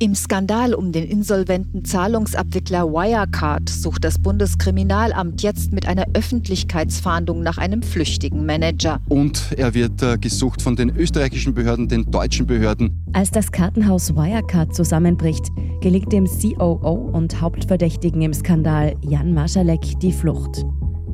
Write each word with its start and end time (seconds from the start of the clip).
Im 0.00 0.16
Skandal 0.16 0.74
um 0.74 0.90
den 0.90 1.04
insolventen 1.04 1.84
Zahlungsabwickler 1.84 2.88
Wirecard 2.88 3.68
sucht 3.68 4.02
das 4.02 4.18
Bundeskriminalamt 4.18 5.42
jetzt 5.42 5.72
mit 5.72 5.86
einer 5.86 6.04
Öffentlichkeitsfahndung 6.14 7.44
nach 7.44 7.58
einem 7.58 7.80
flüchtigen 7.80 8.44
Manager. 8.44 8.98
Und 9.08 9.52
er 9.56 9.72
wird 9.72 10.02
äh, 10.02 10.18
gesucht 10.18 10.62
von 10.62 10.74
den 10.74 10.90
österreichischen 10.96 11.54
Behörden, 11.54 11.86
den 11.86 12.10
deutschen 12.10 12.46
Behörden. 12.46 13.04
Als 13.12 13.30
das 13.30 13.52
Kartenhaus 13.52 14.16
Wirecard 14.16 14.74
zusammenbricht, 14.74 15.46
gelingt 15.80 16.12
dem 16.12 16.26
COO 16.26 17.10
und 17.12 17.40
Hauptverdächtigen 17.40 18.20
im 18.20 18.34
Skandal 18.34 18.96
Jan 19.02 19.32
Marschalek 19.32 20.00
die 20.00 20.12
Flucht. 20.12 20.64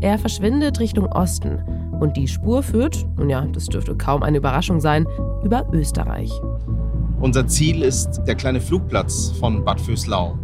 Er 0.00 0.18
verschwindet 0.18 0.80
Richtung 0.80 1.04
Osten 1.04 1.58
und 2.00 2.16
die 2.16 2.26
Spur 2.26 2.62
führt, 2.62 3.06
nun 3.18 3.28
ja, 3.28 3.44
das 3.44 3.66
dürfte 3.66 3.94
kaum 3.94 4.22
eine 4.22 4.38
Überraschung 4.38 4.80
sein, 4.80 5.06
über 5.44 5.68
Österreich. 5.74 6.32
Unser 7.20 7.46
Ziel 7.46 7.82
ist 7.82 8.22
der 8.26 8.34
kleine 8.34 8.62
Flugplatz 8.62 9.30
von 9.38 9.62
Bad 9.62 9.78
Vöslau. 9.78 10.38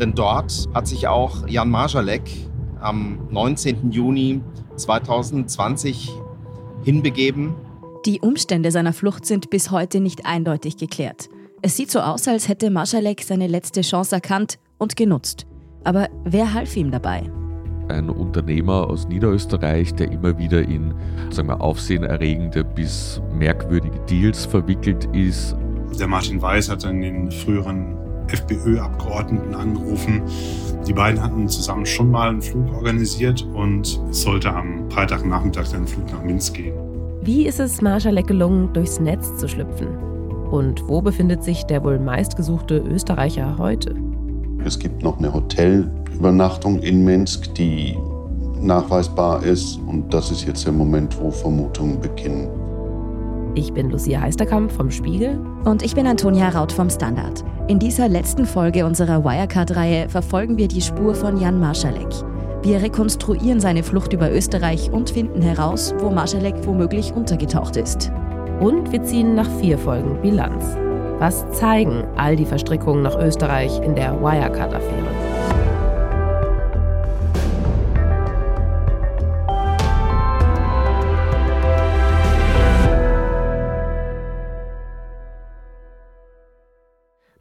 Denn 0.00 0.12
dort 0.12 0.68
hat 0.74 0.88
sich 0.88 1.06
auch 1.06 1.46
Jan 1.46 1.70
Marjalek 1.70 2.28
am 2.80 3.20
19. 3.30 3.92
Juni 3.92 4.40
2020 4.74 6.10
hinbegeben. 6.82 7.54
Die 8.06 8.20
Umstände 8.20 8.72
seiner 8.72 8.92
Flucht 8.92 9.24
sind 9.24 9.50
bis 9.50 9.70
heute 9.70 10.00
nicht 10.00 10.26
eindeutig 10.26 10.76
geklärt. 10.78 11.28
Es 11.62 11.76
sieht 11.76 11.92
so 11.92 12.00
aus, 12.00 12.26
als 12.26 12.48
hätte 12.48 12.70
Marschalek 12.70 13.22
seine 13.22 13.46
letzte 13.46 13.82
Chance 13.82 14.16
erkannt 14.16 14.58
und 14.78 14.96
genutzt. 14.96 15.46
Aber 15.84 16.08
wer 16.24 16.52
half 16.52 16.76
ihm 16.76 16.90
dabei? 16.90 17.30
Ein 17.86 18.10
Unternehmer 18.10 18.88
aus 18.88 19.06
Niederösterreich, 19.06 19.94
der 19.94 20.10
immer 20.10 20.36
wieder 20.38 20.62
in 20.62 20.92
sagen 21.30 21.48
wir, 21.48 21.60
aufsehenerregende 21.60 22.64
bis 22.64 23.20
merkwürdige 23.32 24.00
Deals 24.08 24.44
verwickelt 24.44 25.08
ist. 25.12 25.56
Der 25.98 26.06
Martin 26.06 26.40
Weiß 26.40 26.70
hat 26.70 26.84
dann 26.84 27.00
den 27.00 27.30
früheren 27.30 27.96
FPÖ-Abgeordneten 28.28 29.54
angerufen. 29.54 30.22
Die 30.86 30.92
beiden 30.92 31.22
hatten 31.22 31.48
zusammen 31.48 31.84
schon 31.84 32.10
mal 32.10 32.30
einen 32.30 32.42
Flug 32.42 32.72
organisiert 32.74 33.46
und 33.54 34.00
es 34.10 34.22
sollte 34.22 34.52
am 34.52 34.90
Freitagnachmittag 34.90 35.68
dann 35.70 35.82
ein 35.82 35.86
Flug 35.86 36.10
nach 36.10 36.22
Minsk 36.22 36.54
gehen. 36.54 36.74
Wie 37.22 37.46
ist 37.46 37.60
es 37.60 37.82
Marschalek 37.82 38.28
gelungen, 38.28 38.72
durchs 38.72 38.98
Netz 38.98 39.36
zu 39.36 39.46
schlüpfen? 39.46 39.88
Und 40.50 40.88
wo 40.88 41.00
befindet 41.00 41.44
sich 41.44 41.64
der 41.64 41.84
wohl 41.84 41.98
meistgesuchte 41.98 42.78
Österreicher 42.78 43.56
heute? 43.58 43.94
Es 44.64 44.78
gibt 44.78 45.02
noch 45.02 45.18
eine 45.18 45.32
Hotelübernachtung 45.32 46.80
in 46.80 47.04
Minsk, 47.04 47.54
die 47.54 47.96
nachweisbar 48.60 49.42
ist. 49.42 49.78
Und 49.86 50.12
das 50.12 50.30
ist 50.30 50.46
jetzt 50.46 50.64
der 50.66 50.72
Moment, 50.72 51.18
wo 51.20 51.30
Vermutungen 51.30 52.00
beginnen. 52.00 52.48
Ich 53.54 53.72
bin 53.72 53.90
Lucia 53.90 54.20
Heisterkamp 54.20 54.70
vom 54.70 54.90
Spiegel. 54.90 55.40
Und 55.64 55.82
ich 55.82 55.94
bin 55.94 56.06
Antonia 56.06 56.50
Raut 56.50 56.70
vom 56.70 56.88
Standard. 56.88 57.44
In 57.66 57.78
dieser 57.78 58.08
letzten 58.08 58.46
Folge 58.46 58.86
unserer 58.86 59.24
Wirecard-Reihe 59.24 60.08
verfolgen 60.08 60.56
wir 60.56 60.68
die 60.68 60.80
Spur 60.80 61.14
von 61.14 61.36
Jan 61.40 61.58
Marschalek. 61.58 62.08
Wir 62.62 62.80
rekonstruieren 62.82 63.58
seine 63.58 63.82
Flucht 63.82 64.12
über 64.12 64.30
Österreich 64.30 64.90
und 64.92 65.10
finden 65.10 65.42
heraus, 65.42 65.94
wo 65.98 66.10
Marschalek 66.10 66.54
womöglich 66.64 67.12
untergetaucht 67.12 67.76
ist. 67.76 68.12
Und 68.60 68.92
wir 68.92 69.02
ziehen 69.02 69.34
nach 69.34 69.50
vier 69.58 69.78
Folgen 69.78 70.20
Bilanz. 70.20 70.76
Was 71.18 71.50
zeigen 71.50 72.04
all 72.16 72.36
die 72.36 72.46
Verstrickungen 72.46 73.02
nach 73.02 73.18
Österreich 73.18 73.80
in 73.82 73.94
der 73.94 74.20
Wirecard-Affäre? 74.20 75.19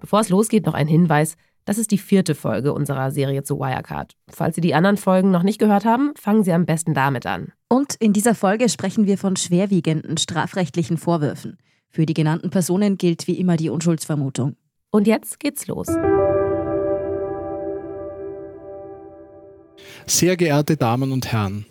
Bevor 0.09 0.21
es 0.21 0.29
losgeht, 0.29 0.65
noch 0.65 0.73
ein 0.73 0.87
Hinweis. 0.87 1.35
Das 1.65 1.77
ist 1.77 1.91
die 1.91 1.99
vierte 1.99 2.33
Folge 2.33 2.73
unserer 2.73 3.11
Serie 3.11 3.43
zu 3.43 3.59
Wirecard. 3.59 4.15
Falls 4.27 4.55
Sie 4.55 4.61
die 4.61 4.73
anderen 4.73 4.97
Folgen 4.97 5.29
noch 5.29 5.43
nicht 5.43 5.59
gehört 5.59 5.85
haben, 5.85 6.13
fangen 6.19 6.43
Sie 6.43 6.51
am 6.51 6.65
besten 6.65 6.95
damit 6.95 7.27
an. 7.27 7.51
Und 7.67 7.93
in 7.99 8.11
dieser 8.11 8.33
Folge 8.33 8.69
sprechen 8.69 9.05
wir 9.05 9.19
von 9.19 9.35
schwerwiegenden 9.35 10.17
strafrechtlichen 10.17 10.97
Vorwürfen. 10.97 11.59
Für 11.91 12.07
die 12.07 12.15
genannten 12.15 12.49
Personen 12.49 12.97
gilt 12.97 13.27
wie 13.27 13.35
immer 13.35 13.55
die 13.55 13.69
Unschuldsvermutung. 13.69 14.55
Und 14.89 15.05
jetzt 15.05 15.39
geht's 15.39 15.67
los. 15.67 15.85
Sehr 20.07 20.37
geehrte 20.37 20.75
Damen 20.75 21.11
und 21.11 21.31
Herren, 21.31 21.67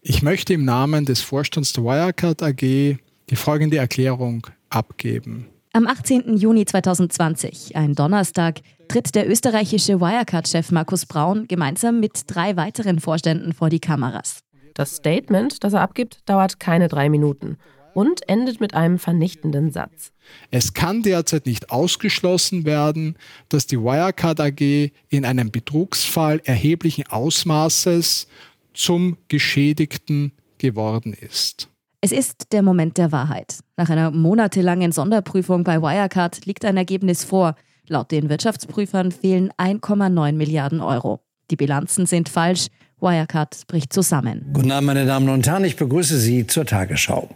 ich 0.00 0.22
möchte 0.22 0.54
im 0.54 0.64
Namen 0.64 1.06
des 1.06 1.22
Vorstands 1.22 1.72
der 1.72 1.82
Wirecard 1.82 2.40
AG 2.40 2.60
die 2.60 3.36
folgende 3.36 3.78
Erklärung 3.78 4.46
abgeben. 4.70 5.51
Am 5.74 5.86
18. 5.86 6.36
Juni 6.36 6.66
2020, 6.66 7.76
ein 7.76 7.94
Donnerstag, 7.94 8.60
tritt 8.88 9.14
der 9.14 9.26
österreichische 9.26 10.02
Wirecard-Chef 10.02 10.70
Markus 10.70 11.06
Braun 11.06 11.48
gemeinsam 11.48 11.98
mit 11.98 12.24
drei 12.26 12.56
weiteren 12.56 13.00
Vorständen 13.00 13.54
vor 13.54 13.70
die 13.70 13.80
Kameras. 13.80 14.40
Das 14.74 14.96
Statement, 14.96 15.64
das 15.64 15.72
er 15.72 15.80
abgibt, 15.80 16.18
dauert 16.26 16.60
keine 16.60 16.88
drei 16.88 17.08
Minuten 17.08 17.56
und 17.94 18.28
endet 18.28 18.60
mit 18.60 18.74
einem 18.74 18.98
vernichtenden 18.98 19.70
Satz. 19.70 20.12
Es 20.50 20.74
kann 20.74 21.02
derzeit 21.02 21.46
nicht 21.46 21.70
ausgeschlossen 21.70 22.66
werden, 22.66 23.16
dass 23.48 23.66
die 23.66 23.78
Wirecard 23.78 24.40
AG 24.40 24.92
in 25.08 25.24
einem 25.24 25.50
Betrugsfall 25.50 26.42
erheblichen 26.44 27.06
Ausmaßes 27.06 28.28
zum 28.74 29.16
Geschädigten 29.28 30.32
geworden 30.58 31.14
ist. 31.14 31.71
Es 32.04 32.10
ist 32.10 32.52
der 32.52 32.62
Moment 32.62 32.98
der 32.98 33.12
Wahrheit. 33.12 33.60
Nach 33.76 33.88
einer 33.88 34.10
monatelangen 34.10 34.90
Sonderprüfung 34.90 35.62
bei 35.62 35.80
Wirecard 35.80 36.46
liegt 36.46 36.64
ein 36.64 36.76
Ergebnis 36.76 37.22
vor. 37.22 37.54
Laut 37.86 38.10
den 38.10 38.28
Wirtschaftsprüfern 38.28 39.12
fehlen 39.12 39.52
1,9 39.56 40.32
Milliarden 40.32 40.80
Euro. 40.80 41.20
Die 41.52 41.54
Bilanzen 41.54 42.06
sind 42.06 42.28
falsch. 42.28 42.66
Wirecard 43.00 43.68
bricht 43.68 43.92
zusammen. 43.92 44.50
Guten 44.52 44.72
Abend, 44.72 44.88
meine 44.88 45.06
Damen 45.06 45.28
und 45.28 45.46
Herren. 45.46 45.64
Ich 45.64 45.76
begrüße 45.76 46.18
Sie 46.18 46.44
zur 46.48 46.66
Tagesschau. 46.66 47.28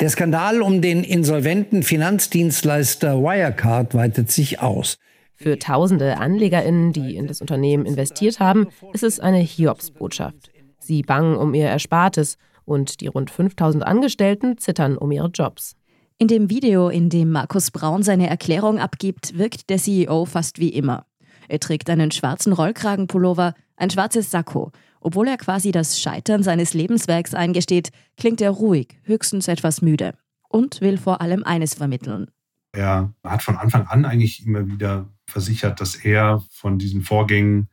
Der 0.00 0.08
Skandal 0.08 0.62
um 0.62 0.80
den 0.80 1.04
insolventen 1.04 1.82
Finanzdienstleister 1.82 3.18
Wirecard 3.22 3.94
weitet 3.94 4.30
sich 4.30 4.60
aus. 4.60 4.96
Für 5.34 5.58
tausende 5.58 6.16
AnlegerInnen, 6.16 6.94
die 6.94 7.16
in 7.16 7.26
das 7.26 7.42
Unternehmen 7.42 7.84
investiert 7.84 8.40
haben, 8.40 8.68
ist 8.94 9.02
es 9.02 9.20
eine 9.20 9.40
Hiobsbotschaft. 9.40 10.50
Sie 10.78 11.02
bangen 11.02 11.36
um 11.36 11.52
ihr 11.52 11.66
Erspartes 11.66 12.38
und 12.64 13.00
die 13.00 13.06
rund 13.06 13.30
5000 13.30 13.84
Angestellten 13.86 14.58
zittern 14.58 14.96
um 14.96 15.10
ihre 15.10 15.28
Jobs. 15.28 15.76
In 16.18 16.28
dem 16.28 16.50
Video, 16.50 16.88
in 16.88 17.08
dem 17.08 17.30
Markus 17.30 17.70
Braun 17.70 18.02
seine 18.02 18.28
Erklärung 18.28 18.78
abgibt, 18.78 19.38
wirkt 19.38 19.70
der 19.70 19.78
CEO 19.78 20.26
fast 20.26 20.58
wie 20.58 20.68
immer. 20.68 21.06
Er 21.48 21.60
trägt 21.60 21.88
einen 21.88 22.10
schwarzen 22.10 22.52
Rollkragenpullover, 22.52 23.54
ein 23.76 23.90
schwarzes 23.90 24.30
Sakko. 24.30 24.70
Obwohl 25.00 25.28
er 25.28 25.38
quasi 25.38 25.72
das 25.72 25.98
Scheitern 25.98 26.42
seines 26.42 26.74
Lebenswerks 26.74 27.34
eingesteht, 27.34 27.90
klingt 28.18 28.40
er 28.40 28.50
ruhig, 28.50 28.98
höchstens 29.04 29.48
etwas 29.48 29.80
müde 29.80 30.12
und 30.50 30.80
will 30.82 30.98
vor 30.98 31.22
allem 31.22 31.42
eines 31.42 31.74
vermitteln. 31.74 32.30
Er 32.72 33.14
hat 33.24 33.42
von 33.42 33.56
Anfang 33.56 33.86
an 33.86 34.04
eigentlich 34.04 34.44
immer 34.46 34.66
wieder 34.66 35.08
versichert, 35.26 35.80
dass 35.80 35.94
er 35.96 36.44
von 36.50 36.78
diesen 36.78 37.00
Vorgängen 37.00 37.68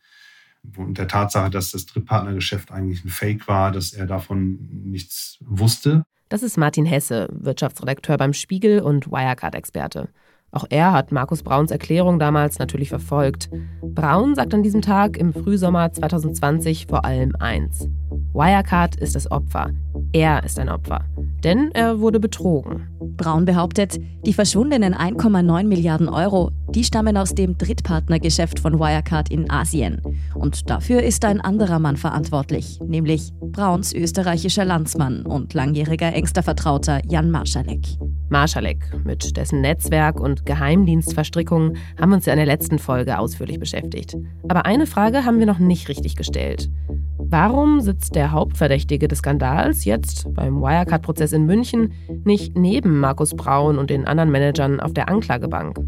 und 0.75 0.97
der 0.97 1.07
Tatsache, 1.07 1.49
dass 1.49 1.71
das 1.71 1.85
Drittpartnergeschäft 1.85 2.71
eigentlich 2.71 3.05
ein 3.05 3.09
Fake 3.09 3.47
war, 3.47 3.71
dass 3.71 3.93
er 3.93 4.05
davon 4.05 4.57
nichts 4.85 5.37
wusste. 5.41 6.03
Das 6.29 6.43
ist 6.43 6.57
Martin 6.57 6.85
Hesse, 6.85 7.29
Wirtschaftsredakteur 7.31 8.17
beim 8.17 8.33
Spiegel 8.33 8.81
und 8.81 9.09
Wirecard-Experte. 9.09 10.09
Auch 10.51 10.65
er 10.69 10.93
hat 10.93 11.11
Markus 11.11 11.43
Brauns 11.43 11.71
Erklärung 11.71 12.19
damals 12.19 12.57
natürlich 12.57 12.89
verfolgt. 12.89 13.49
Braun 13.81 14.33
sagt 14.33 14.53
an 14.53 14.63
diesem 14.63 14.81
Tag 14.81 15.17
im 15.17 15.33
Frühsommer 15.33 15.91
2020 15.91 16.87
vor 16.87 17.03
allem 17.03 17.35
eins. 17.37 17.87
Wirecard 18.33 18.95
ist 18.95 19.15
das 19.15 19.29
Opfer. 19.29 19.71
Er 20.13 20.43
ist 20.43 20.59
ein 20.59 20.69
Opfer. 20.69 21.03
Denn 21.43 21.71
er 21.73 21.99
wurde 21.99 22.19
betrogen. 22.19 22.87
Braun 23.17 23.45
behauptet, 23.45 23.99
die 24.25 24.33
verschwundenen 24.33 24.93
1,9 24.93 25.65
Milliarden 25.65 26.07
Euro, 26.07 26.51
die 26.69 26.83
stammen 26.83 27.17
aus 27.17 27.35
dem 27.35 27.57
Drittpartnergeschäft 27.57 28.59
von 28.59 28.79
Wirecard 28.79 29.29
in 29.29 29.49
Asien. 29.49 30.01
Und 30.35 30.69
dafür 30.69 31.03
ist 31.03 31.25
ein 31.25 31.41
anderer 31.41 31.79
Mann 31.79 31.97
verantwortlich, 31.97 32.79
nämlich 32.85 33.31
Brauns 33.41 33.93
österreichischer 33.93 34.65
Landsmann 34.65 35.25
und 35.25 35.53
langjähriger 35.53 36.13
engster 36.13 36.43
Vertrauter 36.43 37.01
Jan 37.05 37.31
Marschalek. 37.31 37.97
Marschalek, 38.29 38.91
mit 39.03 39.37
dessen 39.37 39.61
Netzwerk 39.61 40.19
und 40.19 40.45
Geheimdienstverstrickungen 40.45 41.77
haben 41.99 42.09
wir 42.09 42.15
uns 42.15 42.25
ja 42.25 42.33
in 42.33 42.37
der 42.37 42.45
letzten 42.45 42.77
Folge 42.77 43.17
ausführlich 43.17 43.59
beschäftigt. 43.59 44.17
Aber 44.47 44.65
eine 44.65 44.85
Frage 44.85 45.23
haben 45.23 45.39
wir 45.39 45.45
noch 45.45 45.59
nicht 45.59 45.87
richtig 45.87 46.15
gestellt. 46.15 46.69
Warum 47.17 47.81
sitzt 47.81 48.15
der 48.15 48.31
Hauptverdächtige 48.31 49.07
des 49.07 49.19
Skandals 49.19 49.85
jetzt 49.85 50.33
beim 50.33 50.61
Wirecard-Prozess 50.61 51.33
in 51.33 51.45
München 51.45 51.91
nicht 52.23 52.57
neben 52.57 52.99
Markus 52.99 53.35
Braun 53.35 53.77
und 53.77 53.89
den 53.89 54.05
anderen 54.05 54.31
Managern 54.31 54.79
auf 54.79 54.93
der 54.93 55.09
Anklagebank? 55.09 55.79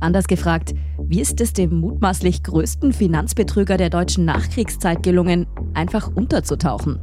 Anders 0.00 0.26
gefragt, 0.26 0.74
wie 0.98 1.20
ist 1.20 1.40
es 1.40 1.52
dem 1.52 1.80
mutmaßlich 1.80 2.42
größten 2.42 2.92
Finanzbetrüger 2.92 3.76
der 3.76 3.90
deutschen 3.90 4.24
Nachkriegszeit 4.24 5.02
gelungen, 5.02 5.46
einfach 5.74 6.14
unterzutauchen? 6.14 7.00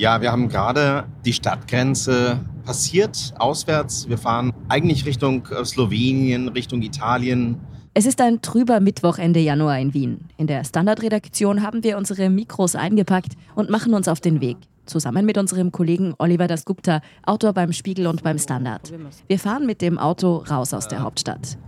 Ja, 0.00 0.22
wir 0.22 0.32
haben 0.32 0.48
gerade 0.48 1.04
die 1.26 1.34
Stadtgrenze 1.34 2.40
passiert, 2.64 3.34
auswärts. 3.38 4.08
Wir 4.08 4.16
fahren 4.16 4.50
eigentlich 4.66 5.04
Richtung 5.04 5.46
äh, 5.48 5.62
Slowenien, 5.62 6.48
Richtung 6.48 6.80
Italien. 6.80 7.60
Es 7.92 8.06
ist 8.06 8.18
ein 8.22 8.40
trüber 8.40 8.80
Mittwoch 8.80 9.18
Ende 9.18 9.40
Januar 9.40 9.78
in 9.78 9.92
Wien. 9.92 10.20
In 10.38 10.46
der 10.46 10.64
Standardredaktion 10.64 11.62
haben 11.62 11.84
wir 11.84 11.98
unsere 11.98 12.30
Mikros 12.30 12.76
eingepackt 12.76 13.32
und 13.54 13.68
machen 13.68 13.92
uns 13.92 14.08
auf 14.08 14.22
den 14.22 14.40
Weg. 14.40 14.56
Zusammen 14.86 15.26
mit 15.26 15.36
unserem 15.36 15.70
Kollegen 15.70 16.14
Oliver 16.16 16.46
Dasgupta, 16.46 17.02
Autor 17.22 17.52
beim 17.52 17.74
Spiegel 17.74 18.06
und 18.06 18.22
beim 18.22 18.38
Standard. 18.38 18.90
Wir 19.28 19.38
fahren 19.38 19.66
mit 19.66 19.82
dem 19.82 19.98
Auto 19.98 20.36
raus 20.48 20.72
aus 20.72 20.88
der 20.88 21.02
Hauptstadt. 21.02 21.58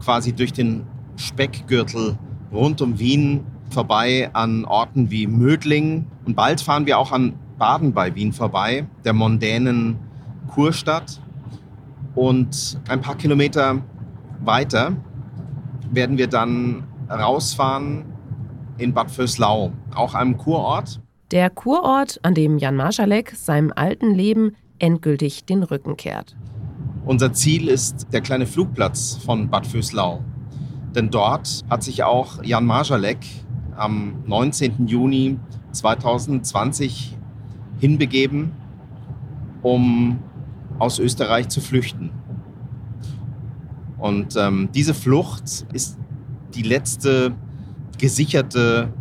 Quasi 0.00 0.32
durch 0.32 0.52
den 0.52 0.84
Speckgürtel 1.14 2.18
rund 2.52 2.82
um 2.82 2.98
Wien 2.98 3.46
vorbei 3.70 4.30
an 4.32 4.64
Orten 4.64 5.12
wie 5.12 5.28
Mödling. 5.28 6.06
Und 6.24 6.34
bald 6.34 6.60
fahren 6.60 6.84
wir 6.84 6.98
auch 6.98 7.12
an 7.12 7.34
Baden 7.58 7.92
bei 7.92 8.14
Wien 8.14 8.32
vorbei, 8.32 8.86
der 9.04 9.12
mondänen 9.12 9.98
Kurstadt. 10.48 11.20
Und 12.14 12.80
ein 12.88 13.00
paar 13.00 13.16
Kilometer 13.16 13.82
weiter 14.40 14.96
werden 15.90 16.18
wir 16.18 16.28
dann 16.28 16.84
rausfahren 17.10 18.04
in 18.78 18.94
Bad 18.94 19.10
Vöslau, 19.10 19.72
auch 19.94 20.14
einem 20.14 20.36
Kurort. 20.36 21.00
Der 21.30 21.50
Kurort, 21.50 22.20
an 22.22 22.34
dem 22.34 22.58
Jan 22.58 22.76
Marschalek 22.76 23.32
seinem 23.36 23.72
alten 23.74 24.14
Leben 24.14 24.52
endgültig 24.78 25.44
den 25.44 25.62
Rücken 25.62 25.96
kehrt. 25.96 26.36
Unser 27.04 27.32
Ziel 27.32 27.68
ist 27.68 28.06
der 28.12 28.20
kleine 28.20 28.46
Flugplatz 28.46 29.18
von 29.24 29.48
Bad 29.48 29.66
Vöslau. 29.66 30.22
Denn 30.94 31.10
dort 31.10 31.64
hat 31.68 31.82
sich 31.82 32.02
auch 32.04 32.42
Jan 32.42 32.64
Marschalek 32.64 33.18
am 33.76 34.22
19. 34.26 34.86
Juni 34.86 35.38
2020 35.72 37.17
hinbegeben, 37.78 38.52
um 39.62 40.18
aus 40.78 40.98
Österreich 40.98 41.48
zu 41.48 41.60
flüchten. 41.60 42.10
Und 43.98 44.36
ähm, 44.36 44.68
diese 44.74 44.94
Flucht 44.94 45.66
ist 45.72 45.98
die 46.54 46.62
letzte 46.62 47.34
gesicherte 47.98 48.92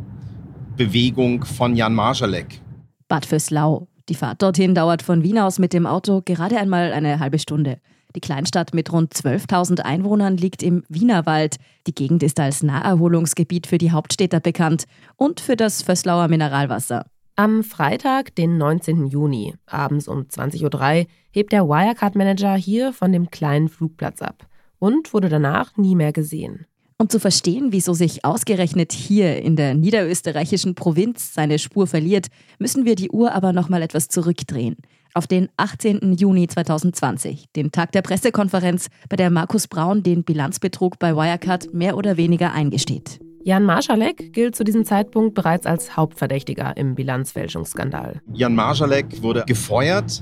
Bewegung 0.75 1.45
von 1.45 1.75
Jan 1.75 1.93
Marschalek. 1.93 2.61
Bad 3.07 3.25
Vöslau. 3.25 3.87
Die 4.09 4.15
Fahrt 4.15 4.41
dorthin 4.41 4.73
dauert 4.73 5.01
von 5.01 5.21
Wien 5.23 5.37
aus 5.37 5.59
mit 5.59 5.73
dem 5.73 5.85
Auto 5.85 6.21
gerade 6.23 6.57
einmal 6.57 6.93
eine 6.93 7.19
halbe 7.19 7.39
Stunde. 7.39 7.79
Die 8.15 8.21
Kleinstadt 8.21 8.73
mit 8.73 8.91
rund 8.91 9.13
12.000 9.13 9.81
Einwohnern 9.81 10.37
liegt 10.37 10.63
im 10.63 10.83
Wienerwald. 10.87 11.57
Die 11.87 11.93
Gegend 11.93 12.23
ist 12.23 12.39
als 12.39 12.63
Naherholungsgebiet 12.63 13.67
für 13.67 13.77
die 13.77 13.91
Hauptstädter 13.91 14.39
bekannt 14.39 14.85
und 15.17 15.39
für 15.39 15.55
das 15.55 15.83
Vöslauer 15.83 16.27
Mineralwasser. 16.27 17.05
Am 17.39 17.63
Freitag, 17.63 18.33
den 18.33 18.57
19. 18.57 19.05
Juni, 19.05 19.53
abends 19.67 20.07
um 20.07 20.21
20.03 20.21 21.01
Uhr, 21.01 21.05
hebt 21.29 21.51
der 21.51 21.67
Wirecard-Manager 21.67 22.55
hier 22.55 22.93
von 22.93 23.11
dem 23.11 23.29
kleinen 23.29 23.69
Flugplatz 23.69 24.23
ab 24.23 24.47
und 24.79 25.13
wurde 25.13 25.29
danach 25.29 25.77
nie 25.77 25.93
mehr 25.93 26.11
gesehen. 26.11 26.65
Um 26.97 27.09
zu 27.09 27.19
verstehen, 27.19 27.67
wieso 27.69 27.93
sich 27.93 28.25
ausgerechnet 28.25 28.91
hier 28.91 29.39
in 29.39 29.55
der 29.55 29.75
niederösterreichischen 29.75 30.73
Provinz 30.73 31.35
seine 31.35 31.59
Spur 31.59 31.85
verliert, 31.85 32.29
müssen 32.57 32.85
wir 32.85 32.95
die 32.95 33.11
Uhr 33.11 33.31
aber 33.33 33.53
noch 33.53 33.69
mal 33.69 33.83
etwas 33.83 34.07
zurückdrehen. 34.07 34.77
Auf 35.13 35.27
den 35.27 35.47
18. 35.57 36.13
Juni 36.13 36.47
2020, 36.47 37.51
den 37.55 37.71
Tag 37.71 37.91
der 37.91 38.01
Pressekonferenz, 38.01 38.87
bei 39.09 39.15
der 39.15 39.29
Markus 39.29 39.67
Braun 39.67 40.01
den 40.01 40.23
Bilanzbetrug 40.23 40.97
bei 40.97 41.15
Wirecard 41.15 41.71
mehr 41.71 41.97
oder 41.97 42.17
weniger 42.17 42.51
eingesteht. 42.51 43.19
Jan 43.47 43.63
Marschalek 43.63 44.33
gilt 44.33 44.57
zu 44.57 44.65
diesem 44.65 44.83
Zeitpunkt 44.83 45.33
bereits 45.33 45.65
als 45.65 45.95
Hauptverdächtiger 45.95 46.75
im 46.75 46.95
Bilanzfälschungsskandal. 46.95 48.21
Jan 48.33 48.53
Marschalek 48.53 49.23
wurde 49.23 49.45
gefeuert, 49.47 50.21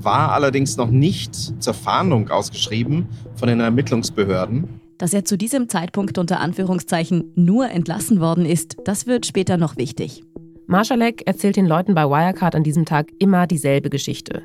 war 0.00 0.32
allerdings 0.32 0.76
noch 0.76 0.90
nicht 0.90 1.62
zur 1.62 1.74
Fahndung 1.74 2.28
ausgeschrieben 2.28 3.06
von 3.36 3.46
den 3.46 3.60
Ermittlungsbehörden. 3.60 4.80
Dass 4.98 5.14
er 5.14 5.24
zu 5.24 5.38
diesem 5.38 5.68
Zeitpunkt 5.68 6.18
unter 6.18 6.40
Anführungszeichen 6.40 7.30
nur 7.36 7.70
entlassen 7.70 8.18
worden 8.18 8.44
ist, 8.44 8.74
das 8.84 9.06
wird 9.06 9.26
später 9.26 9.58
noch 9.58 9.76
wichtig. 9.76 10.24
Marschalek 10.66 11.22
erzählt 11.24 11.54
den 11.54 11.66
Leuten 11.66 11.94
bei 11.94 12.02
Wirecard 12.02 12.56
an 12.56 12.64
diesem 12.64 12.84
Tag 12.84 13.12
immer 13.20 13.46
dieselbe 13.46 13.90
Geschichte. 13.90 14.42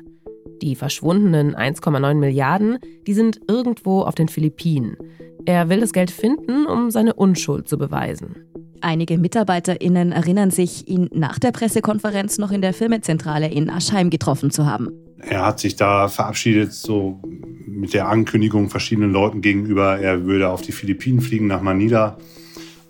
Die 0.62 0.76
verschwundenen 0.76 1.56
1,9 1.56 2.14
Milliarden, 2.14 2.78
die 3.08 3.14
sind 3.14 3.40
irgendwo 3.48 4.02
auf 4.02 4.14
den 4.14 4.28
Philippinen. 4.28 4.96
Er 5.44 5.68
will 5.68 5.80
das 5.80 5.92
Geld 5.92 6.12
finden, 6.12 6.66
um 6.66 6.92
seine 6.92 7.14
Unschuld 7.14 7.68
zu 7.68 7.76
beweisen. 7.76 8.36
Einige 8.80 9.18
MitarbeiterInnen 9.18 10.12
erinnern 10.12 10.52
sich, 10.52 10.86
ihn 10.86 11.08
nach 11.12 11.40
der 11.40 11.50
Pressekonferenz 11.50 12.38
noch 12.38 12.52
in 12.52 12.62
der 12.62 12.74
Firmenzentrale 12.74 13.48
in 13.48 13.70
Aschheim 13.70 14.08
getroffen 14.08 14.52
zu 14.52 14.64
haben. 14.64 14.92
Er 15.18 15.44
hat 15.44 15.58
sich 15.58 15.74
da 15.74 16.06
verabschiedet, 16.06 16.72
so 16.72 17.20
mit 17.66 17.92
der 17.92 18.08
Ankündigung 18.08 18.70
verschiedenen 18.70 19.12
Leuten 19.12 19.40
gegenüber, 19.40 19.98
er 19.98 20.24
würde 20.26 20.48
auf 20.48 20.62
die 20.62 20.72
Philippinen 20.72 21.20
fliegen, 21.20 21.48
nach 21.48 21.62
Manila, 21.62 22.18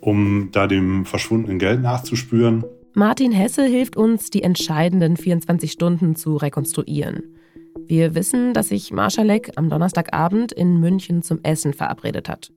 um 0.00 0.50
da 0.52 0.66
dem 0.66 1.06
verschwundenen 1.06 1.58
Geld 1.58 1.80
nachzuspüren. 1.80 2.64
Martin 2.92 3.32
Hesse 3.32 3.64
hilft 3.64 3.96
uns, 3.96 4.28
die 4.28 4.42
entscheidenden 4.42 5.16
24 5.16 5.72
Stunden 5.72 6.16
zu 6.16 6.36
rekonstruieren. 6.36 7.22
Wir 7.86 8.14
wissen, 8.14 8.54
dass 8.54 8.68
sich 8.68 8.90
Marschalek 8.90 9.52
am 9.56 9.68
Donnerstagabend 9.68 10.52
in 10.52 10.80
München 10.80 11.22
zum 11.22 11.40
Essen 11.42 11.74
verabredet 11.74 12.28
hat. 12.28 12.52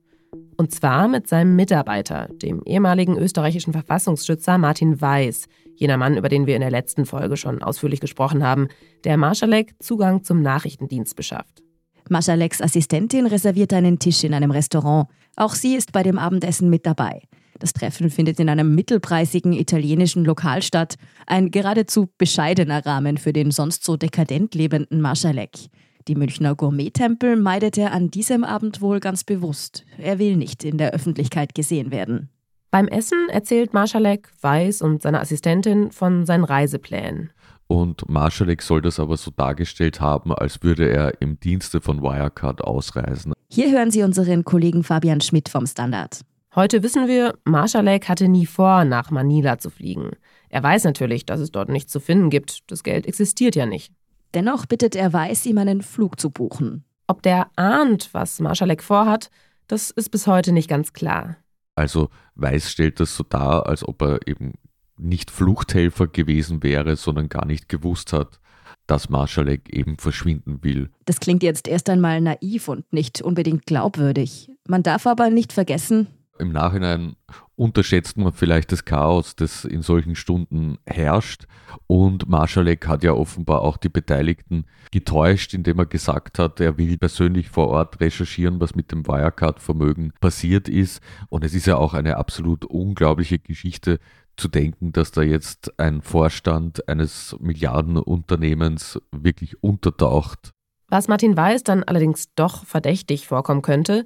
Und 0.56 0.72
zwar 0.72 1.08
mit 1.08 1.28
seinem 1.28 1.54
Mitarbeiter, 1.56 2.28
dem 2.32 2.62
ehemaligen 2.64 3.18
österreichischen 3.18 3.72
Verfassungsschützer 3.72 4.56
Martin 4.56 5.00
Weiß, 5.00 5.46
jener 5.74 5.98
Mann, 5.98 6.16
über 6.16 6.28
den 6.28 6.46
wir 6.46 6.54
in 6.54 6.62
der 6.62 6.70
letzten 6.70 7.04
Folge 7.04 7.36
schon 7.36 7.62
ausführlich 7.62 8.00
gesprochen 8.00 8.42
haben, 8.42 8.68
der 9.04 9.16
Marschalek 9.16 9.74
Zugang 9.78 10.24
zum 10.24 10.40
Nachrichtendienst 10.40 11.14
beschafft. 11.16 11.62
Marschaleks 12.08 12.62
Assistentin 12.62 13.26
reserviert 13.26 13.72
einen 13.72 13.98
Tisch 13.98 14.24
in 14.24 14.32
einem 14.32 14.50
Restaurant. 14.50 15.08
Auch 15.36 15.54
sie 15.54 15.74
ist 15.74 15.92
bei 15.92 16.02
dem 16.02 16.18
Abendessen 16.18 16.70
mit 16.70 16.86
dabei. 16.86 17.22
Das 17.58 17.72
Treffen 17.72 18.10
findet 18.10 18.38
in 18.38 18.48
einem 18.48 18.74
mittelpreisigen 18.74 19.52
italienischen 19.52 20.24
Lokal 20.24 20.62
statt. 20.62 20.96
Ein 21.26 21.50
geradezu 21.50 22.08
bescheidener 22.18 22.84
Rahmen 22.84 23.18
für 23.18 23.32
den 23.32 23.50
sonst 23.50 23.84
so 23.84 23.96
dekadent 23.96 24.54
lebenden 24.54 25.00
Marschalek. 25.00 25.68
Die 26.08 26.14
Münchner 26.14 26.54
Gourmet-Tempel 26.54 27.36
meidet 27.36 27.78
er 27.78 27.92
an 27.92 28.10
diesem 28.10 28.44
Abend 28.44 28.80
wohl 28.80 29.00
ganz 29.00 29.24
bewusst. 29.24 29.84
Er 29.98 30.18
will 30.18 30.36
nicht 30.36 30.62
in 30.64 30.78
der 30.78 30.92
Öffentlichkeit 30.92 31.54
gesehen 31.54 31.90
werden. 31.90 32.28
Beim 32.70 32.88
Essen 32.88 33.28
erzählt 33.30 33.72
Marschalek, 33.72 34.28
Weiß 34.40 34.82
und 34.82 35.02
seine 35.02 35.20
Assistentin 35.20 35.90
von 35.90 36.26
seinen 36.26 36.44
Reiseplänen. 36.44 37.32
Und 37.68 38.08
Marschalek 38.08 38.62
soll 38.62 38.82
das 38.82 39.00
aber 39.00 39.16
so 39.16 39.32
dargestellt 39.32 40.00
haben, 40.00 40.32
als 40.32 40.62
würde 40.62 40.88
er 40.88 41.20
im 41.20 41.40
Dienste 41.40 41.80
von 41.80 42.02
Wirecard 42.02 42.62
ausreisen. 42.62 43.32
Hier 43.50 43.72
hören 43.72 43.90
Sie 43.90 44.02
unseren 44.02 44.44
Kollegen 44.44 44.84
Fabian 44.84 45.20
Schmidt 45.20 45.48
vom 45.48 45.66
Standard. 45.66 46.20
Heute 46.56 46.82
wissen 46.82 47.06
wir, 47.06 47.38
Marschalek 47.44 48.08
hatte 48.08 48.28
nie 48.28 48.46
vor, 48.46 48.86
nach 48.86 49.10
Manila 49.10 49.58
zu 49.58 49.68
fliegen. 49.68 50.12
Er 50.48 50.62
weiß 50.62 50.84
natürlich, 50.84 51.26
dass 51.26 51.38
es 51.38 51.52
dort 51.52 51.68
nichts 51.68 51.92
zu 51.92 52.00
finden 52.00 52.30
gibt. 52.30 52.70
Das 52.70 52.82
Geld 52.82 53.06
existiert 53.06 53.54
ja 53.56 53.66
nicht. 53.66 53.92
Dennoch 54.32 54.64
bittet 54.64 54.96
er 54.96 55.12
Weiß, 55.12 55.44
ihm 55.44 55.58
einen 55.58 55.82
Flug 55.82 56.18
zu 56.18 56.30
buchen. 56.30 56.84
Ob 57.08 57.20
der 57.20 57.48
ahnt, 57.56 58.08
was 58.12 58.40
Marschalek 58.40 58.82
vorhat, 58.82 59.30
das 59.68 59.90
ist 59.90 60.08
bis 60.08 60.26
heute 60.26 60.52
nicht 60.52 60.70
ganz 60.70 60.94
klar. 60.94 61.36
Also 61.74 62.08
Weiß 62.36 62.70
stellt 62.70 63.00
das 63.00 63.14
so 63.14 63.22
dar, 63.22 63.66
als 63.66 63.86
ob 63.86 64.00
er 64.00 64.26
eben 64.26 64.54
nicht 64.96 65.30
Fluchthelfer 65.30 66.06
gewesen 66.06 66.62
wäre, 66.62 66.96
sondern 66.96 67.28
gar 67.28 67.44
nicht 67.44 67.68
gewusst 67.68 68.14
hat, 68.14 68.40
dass 68.86 69.10
Marschalek 69.10 69.68
eben 69.68 69.98
verschwinden 69.98 70.64
will. 70.64 70.88
Das 71.04 71.20
klingt 71.20 71.42
jetzt 71.42 71.68
erst 71.68 71.90
einmal 71.90 72.22
naiv 72.22 72.68
und 72.68 72.90
nicht 72.94 73.20
unbedingt 73.20 73.66
glaubwürdig. 73.66 74.50
Man 74.66 74.82
darf 74.82 75.06
aber 75.06 75.28
nicht 75.28 75.52
vergessen, 75.52 76.06
im 76.38 76.52
Nachhinein 76.52 77.16
unterschätzt 77.56 78.18
man 78.18 78.32
vielleicht 78.32 78.70
das 78.70 78.84
Chaos, 78.84 79.34
das 79.34 79.64
in 79.64 79.82
solchen 79.82 80.14
Stunden 80.14 80.78
herrscht. 80.86 81.46
Und 81.86 82.28
Marschalek 82.28 82.86
hat 82.86 83.02
ja 83.02 83.12
offenbar 83.12 83.62
auch 83.62 83.76
die 83.76 83.88
Beteiligten 83.88 84.66
getäuscht, 84.92 85.54
indem 85.54 85.78
er 85.78 85.86
gesagt 85.86 86.38
hat, 86.38 86.60
er 86.60 86.78
will 86.78 86.98
persönlich 86.98 87.48
vor 87.48 87.68
Ort 87.68 88.00
recherchieren, 88.00 88.60
was 88.60 88.74
mit 88.74 88.92
dem 88.92 89.06
Wirecard-Vermögen 89.06 90.12
passiert 90.20 90.68
ist. 90.68 91.00
Und 91.28 91.44
es 91.44 91.54
ist 91.54 91.66
ja 91.66 91.76
auch 91.76 91.94
eine 91.94 92.16
absolut 92.16 92.64
unglaubliche 92.64 93.38
Geschichte 93.38 93.98
zu 94.36 94.48
denken, 94.48 94.92
dass 94.92 95.12
da 95.12 95.22
jetzt 95.22 95.78
ein 95.80 96.02
Vorstand 96.02 96.88
eines 96.88 97.36
Milliardenunternehmens 97.40 99.00
wirklich 99.10 99.62
untertaucht. 99.62 100.52
Was 100.88 101.08
Martin 101.08 101.36
Weiß 101.36 101.64
dann 101.64 101.82
allerdings 101.82 102.32
doch 102.34 102.64
verdächtig 102.64 103.26
vorkommen 103.26 103.62
könnte, 103.62 104.04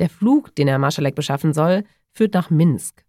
der 0.00 0.08
Flug, 0.08 0.54
den 0.56 0.68
er 0.68 0.78
Marschalek 0.78 1.14
beschaffen 1.14 1.52
soll, 1.52 1.84
führt 2.12 2.34
nach 2.34 2.50
Minsk. 2.50 3.04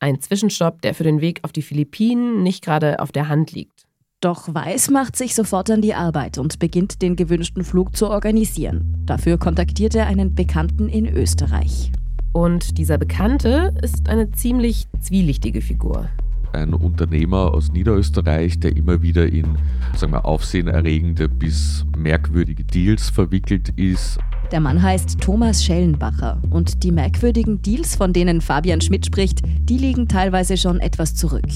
Ein 0.00 0.20
Zwischenstopp, 0.20 0.82
der 0.82 0.94
für 0.94 1.04
den 1.04 1.20
Weg 1.20 1.40
auf 1.42 1.52
die 1.52 1.62
Philippinen 1.62 2.42
nicht 2.42 2.64
gerade 2.64 2.98
auf 2.98 3.12
der 3.12 3.28
Hand 3.28 3.52
liegt. 3.52 3.86
Doch 4.20 4.52
Weiß 4.52 4.90
macht 4.90 5.16
sich 5.16 5.34
sofort 5.34 5.70
an 5.70 5.82
die 5.82 5.94
Arbeit 5.94 6.38
und 6.38 6.58
beginnt 6.58 7.02
den 7.02 7.16
gewünschten 7.16 7.64
Flug 7.64 7.96
zu 7.96 8.08
organisieren. 8.08 9.02
Dafür 9.04 9.38
kontaktiert 9.38 9.94
er 9.94 10.06
einen 10.06 10.34
Bekannten 10.34 10.88
in 10.88 11.06
Österreich. 11.06 11.90
Und 12.32 12.78
dieser 12.78 12.98
Bekannte 12.98 13.74
ist 13.82 14.08
eine 14.08 14.30
ziemlich 14.30 14.86
zwielichtige 15.00 15.60
Figur. 15.60 16.08
ein 16.52 16.74
Unternehmer 16.74 17.52
aus 17.52 17.72
Niederösterreich, 17.72 18.60
der 18.60 18.76
immer 18.76 19.02
wieder 19.02 19.26
in 19.26 19.56
sagen 19.96 20.12
wir, 20.12 20.24
aufsehenerregende 20.24 21.28
bis 21.28 21.84
merkwürdige 21.96 22.64
Deals 22.64 23.10
verwickelt 23.10 23.70
ist. 23.76 24.18
Der 24.52 24.60
Mann 24.60 24.82
heißt 24.82 25.18
Thomas 25.18 25.64
Schellenbacher 25.64 26.36
und 26.50 26.82
die 26.84 26.92
merkwürdigen 26.92 27.62
Deals, 27.62 27.96
von 27.96 28.12
denen 28.12 28.42
Fabian 28.42 28.82
Schmidt 28.82 29.06
spricht, 29.06 29.40
die 29.62 29.78
liegen 29.78 30.08
teilweise 30.08 30.58
schon 30.58 30.78
etwas 30.78 31.14
zurück. 31.14 31.46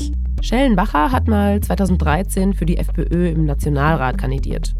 Schellenbacher 0.40 1.12
hat 1.12 1.28
mal 1.28 1.60
2013 1.60 2.54
für 2.54 2.64
die 2.64 2.78
FPÖ 2.78 3.28
im 3.28 3.44
Nationalrat 3.44 4.16
kandidiert. 4.16 4.74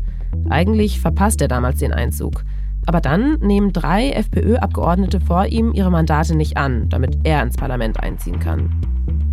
Eigentlich 0.48 0.98
verpasst 0.98 1.42
er 1.42 1.48
damals 1.48 1.80
den 1.80 1.92
Einzug. 1.92 2.42
Aber 2.86 3.02
dann 3.02 3.38
nehmen 3.40 3.74
drei 3.74 4.10
FPÖ-Abgeordnete 4.12 5.20
vor 5.20 5.44
ihm 5.44 5.74
ihre 5.74 5.90
Mandate 5.90 6.34
nicht 6.34 6.56
an, 6.56 6.88
damit 6.88 7.18
er 7.24 7.42
ins 7.42 7.56
Parlament 7.56 8.00
einziehen 8.00 8.40
kann. 8.40 8.70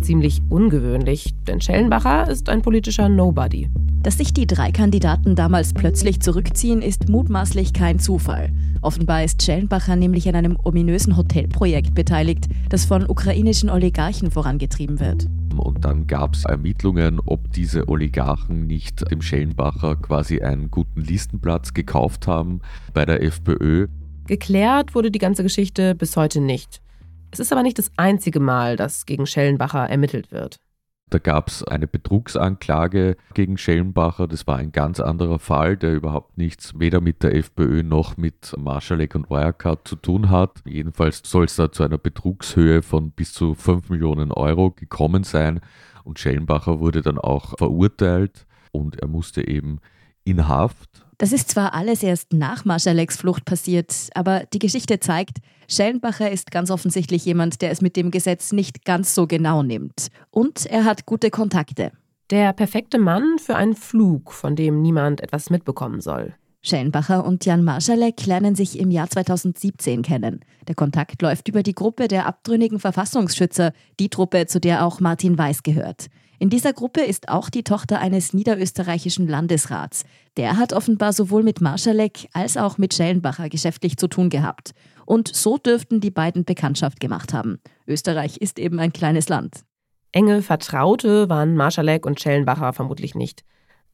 Ziemlich 0.04 0.42
ungewöhnlich, 0.50 1.34
denn 1.46 1.62
Schellenbacher 1.62 2.28
ist 2.28 2.50
ein 2.50 2.60
politischer 2.60 3.08
Nobody. 3.08 3.70
Dass 4.02 4.18
sich 4.18 4.34
die 4.34 4.46
drei 4.46 4.70
Kandidaten 4.70 5.34
damals 5.34 5.72
plötzlich 5.72 6.20
zurückziehen, 6.20 6.82
ist 6.82 7.08
mutmaßlich 7.08 7.72
kein 7.72 7.98
Zufall. 7.98 8.52
Offenbar 8.82 9.24
ist 9.24 9.42
Schellenbacher 9.42 9.96
nämlich 9.96 10.28
an 10.28 10.34
einem 10.34 10.58
ominösen 10.62 11.16
Hotelprojekt 11.16 11.94
beteiligt, 11.94 12.48
das 12.68 12.84
von 12.84 13.08
ukrainischen 13.08 13.70
Oligarchen 13.70 14.30
vorangetrieben 14.30 15.00
wird. 15.00 15.26
Und 15.56 15.86
dann 15.86 16.06
gab 16.06 16.34
es 16.34 16.44
Ermittlungen, 16.44 17.18
ob 17.24 17.50
diese 17.52 17.88
Oligarchen 17.88 18.66
nicht 18.66 19.10
dem 19.10 19.22
Schellenbacher 19.22 19.96
quasi 19.96 20.42
einen 20.42 20.70
guten 20.70 21.00
Listenplatz 21.00 21.72
gekauft 21.72 22.26
haben 22.26 22.60
bei 22.92 23.06
der 23.06 23.22
FPÖ. 23.22 23.86
Geklärt 24.26 24.94
wurde 24.94 25.10
die 25.10 25.18
ganze 25.18 25.42
Geschichte 25.42 25.94
bis 25.94 26.14
heute 26.18 26.42
nicht. 26.42 26.83
Es 27.34 27.40
ist 27.40 27.50
aber 27.50 27.64
nicht 27.64 27.80
das 27.80 27.90
einzige 27.96 28.38
Mal, 28.38 28.76
dass 28.76 29.06
gegen 29.06 29.26
Schellenbacher 29.26 29.90
ermittelt 29.90 30.30
wird. 30.30 30.60
Da 31.10 31.18
gab 31.18 31.48
es 31.48 31.64
eine 31.64 31.88
Betrugsanklage 31.88 33.16
gegen 33.34 33.58
Schellenbacher. 33.58 34.28
Das 34.28 34.46
war 34.46 34.58
ein 34.58 34.70
ganz 34.70 35.00
anderer 35.00 35.40
Fall, 35.40 35.76
der 35.76 35.94
überhaupt 35.94 36.38
nichts 36.38 36.78
weder 36.78 37.00
mit 37.00 37.24
der 37.24 37.34
FPÖ 37.34 37.82
noch 37.82 38.16
mit 38.16 38.54
Marschalek 38.56 39.16
und 39.16 39.30
Wirecard 39.30 39.88
zu 39.88 39.96
tun 39.96 40.30
hat. 40.30 40.62
Jedenfalls 40.64 41.22
soll 41.24 41.46
es 41.46 41.56
da 41.56 41.72
zu 41.72 41.82
einer 41.82 41.98
Betrugshöhe 41.98 42.82
von 42.82 43.10
bis 43.10 43.32
zu 43.32 43.56
5 43.56 43.90
Millionen 43.90 44.30
Euro 44.30 44.70
gekommen 44.70 45.24
sein. 45.24 45.58
Und 46.04 46.20
Schellenbacher 46.20 46.78
wurde 46.78 47.02
dann 47.02 47.18
auch 47.18 47.58
verurteilt 47.58 48.46
und 48.70 49.00
er 49.00 49.08
musste 49.08 49.44
eben 49.44 49.80
in 50.22 50.46
Haft 50.46 51.03
das 51.18 51.32
ist 51.32 51.50
zwar 51.50 51.74
alles 51.74 52.02
erst 52.02 52.32
nach 52.32 52.64
Marschaleks 52.64 53.16
Flucht 53.16 53.44
passiert, 53.44 53.94
aber 54.14 54.44
die 54.52 54.58
Geschichte 54.58 55.00
zeigt, 55.00 55.38
Schellenbacher 55.68 56.30
ist 56.30 56.50
ganz 56.50 56.70
offensichtlich 56.70 57.24
jemand, 57.24 57.62
der 57.62 57.70
es 57.70 57.80
mit 57.80 57.96
dem 57.96 58.10
Gesetz 58.10 58.52
nicht 58.52 58.84
ganz 58.84 59.14
so 59.14 59.26
genau 59.26 59.62
nimmt. 59.62 60.08
Und 60.30 60.66
er 60.66 60.84
hat 60.84 61.06
gute 61.06 61.30
Kontakte. 61.30 61.92
Der 62.30 62.52
perfekte 62.52 62.98
Mann 62.98 63.38
für 63.38 63.56
einen 63.56 63.76
Flug, 63.76 64.32
von 64.32 64.56
dem 64.56 64.82
niemand 64.82 65.20
etwas 65.20 65.50
mitbekommen 65.50 66.00
soll. 66.00 66.34
Schellenbacher 66.62 67.26
und 67.26 67.44
Jan 67.44 67.62
Marschalek 67.62 68.24
lernen 68.24 68.54
sich 68.54 68.78
im 68.78 68.90
Jahr 68.90 69.10
2017 69.10 70.00
kennen. 70.00 70.40
Der 70.66 70.74
Kontakt 70.74 71.20
läuft 71.20 71.48
über 71.48 71.62
die 71.62 71.74
Gruppe 71.74 72.08
der 72.08 72.26
abtrünnigen 72.26 72.80
Verfassungsschützer, 72.80 73.72
die 74.00 74.08
Truppe, 74.08 74.46
zu 74.46 74.60
der 74.60 74.86
auch 74.86 74.98
Martin 74.98 75.36
Weiß 75.36 75.62
gehört. 75.62 76.06
In 76.38 76.50
dieser 76.50 76.72
Gruppe 76.72 77.00
ist 77.00 77.28
auch 77.28 77.48
die 77.48 77.62
Tochter 77.62 78.00
eines 78.00 78.32
niederösterreichischen 78.32 79.28
Landesrats. 79.28 80.04
Der 80.36 80.56
hat 80.56 80.72
offenbar 80.72 81.12
sowohl 81.12 81.42
mit 81.42 81.60
Marschalek 81.60 82.28
als 82.32 82.56
auch 82.56 82.76
mit 82.76 82.94
Schellenbacher 82.94 83.48
geschäftlich 83.48 83.96
zu 83.96 84.08
tun 84.08 84.30
gehabt. 84.30 84.72
Und 85.06 85.28
so 85.34 85.58
dürften 85.58 86.00
die 86.00 86.10
beiden 86.10 86.44
Bekanntschaft 86.44 86.98
gemacht 86.98 87.32
haben. 87.32 87.60
Österreich 87.86 88.38
ist 88.38 88.58
eben 88.58 88.80
ein 88.80 88.92
kleines 88.92 89.28
Land. 89.28 89.60
Enge 90.12 90.42
Vertraute 90.42 91.28
waren 91.28 91.56
Marschalek 91.56 92.06
und 92.06 92.20
Schellenbacher 92.20 92.72
vermutlich 92.72 93.14
nicht. 93.14 93.44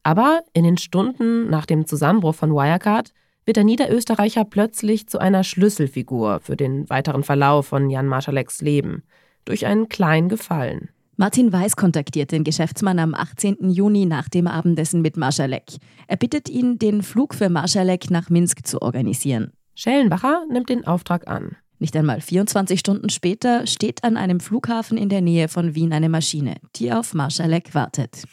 Aber 0.03 0.41
in 0.53 0.63
den 0.63 0.77
Stunden 0.77 1.49
nach 1.49 1.65
dem 1.65 1.85
Zusammenbruch 1.85 2.35
von 2.35 2.51
Wirecard 2.51 3.11
wird 3.45 3.57
der 3.57 3.63
Niederösterreicher 3.63 4.45
plötzlich 4.45 5.07
zu 5.07 5.19
einer 5.19 5.43
Schlüsselfigur 5.43 6.39
für 6.39 6.55
den 6.55 6.89
weiteren 6.89 7.23
Verlauf 7.23 7.67
von 7.67 7.89
Jan 7.89 8.07
Marschaleks 8.07 8.61
Leben. 8.61 9.03
Durch 9.45 9.65
einen 9.65 9.89
kleinen 9.89 10.29
Gefallen. 10.29 10.89
Martin 11.21 11.53
Weiß 11.53 11.75
kontaktiert 11.75 12.31
den 12.31 12.43
Geschäftsmann 12.43 12.97
am 12.97 13.13
18. 13.13 13.69
Juni 13.69 14.07
nach 14.07 14.27
dem 14.27 14.47
Abendessen 14.47 15.03
mit 15.03 15.17
Marschalek. 15.17 15.77
Er 16.07 16.17
bittet 16.17 16.49
ihn, 16.49 16.79
den 16.79 17.03
Flug 17.03 17.35
für 17.35 17.47
Marschalek 17.47 18.09
nach 18.09 18.31
Minsk 18.31 18.65
zu 18.65 18.81
organisieren. 18.81 19.51
Schellenbacher 19.75 20.45
nimmt 20.49 20.69
den 20.69 20.87
Auftrag 20.87 21.27
an. 21.27 21.57
Nicht 21.77 21.95
einmal 21.95 22.21
24 22.21 22.79
Stunden 22.79 23.09
später 23.09 23.67
steht 23.67 24.03
an 24.03 24.17
einem 24.17 24.39
Flughafen 24.39 24.97
in 24.97 25.09
der 25.09 25.21
Nähe 25.21 25.47
von 25.47 25.75
Wien 25.75 25.93
eine 25.93 26.09
Maschine, 26.09 26.55
die 26.77 26.91
auf 26.91 27.13
Marschalek 27.13 27.75
wartet. 27.75 28.23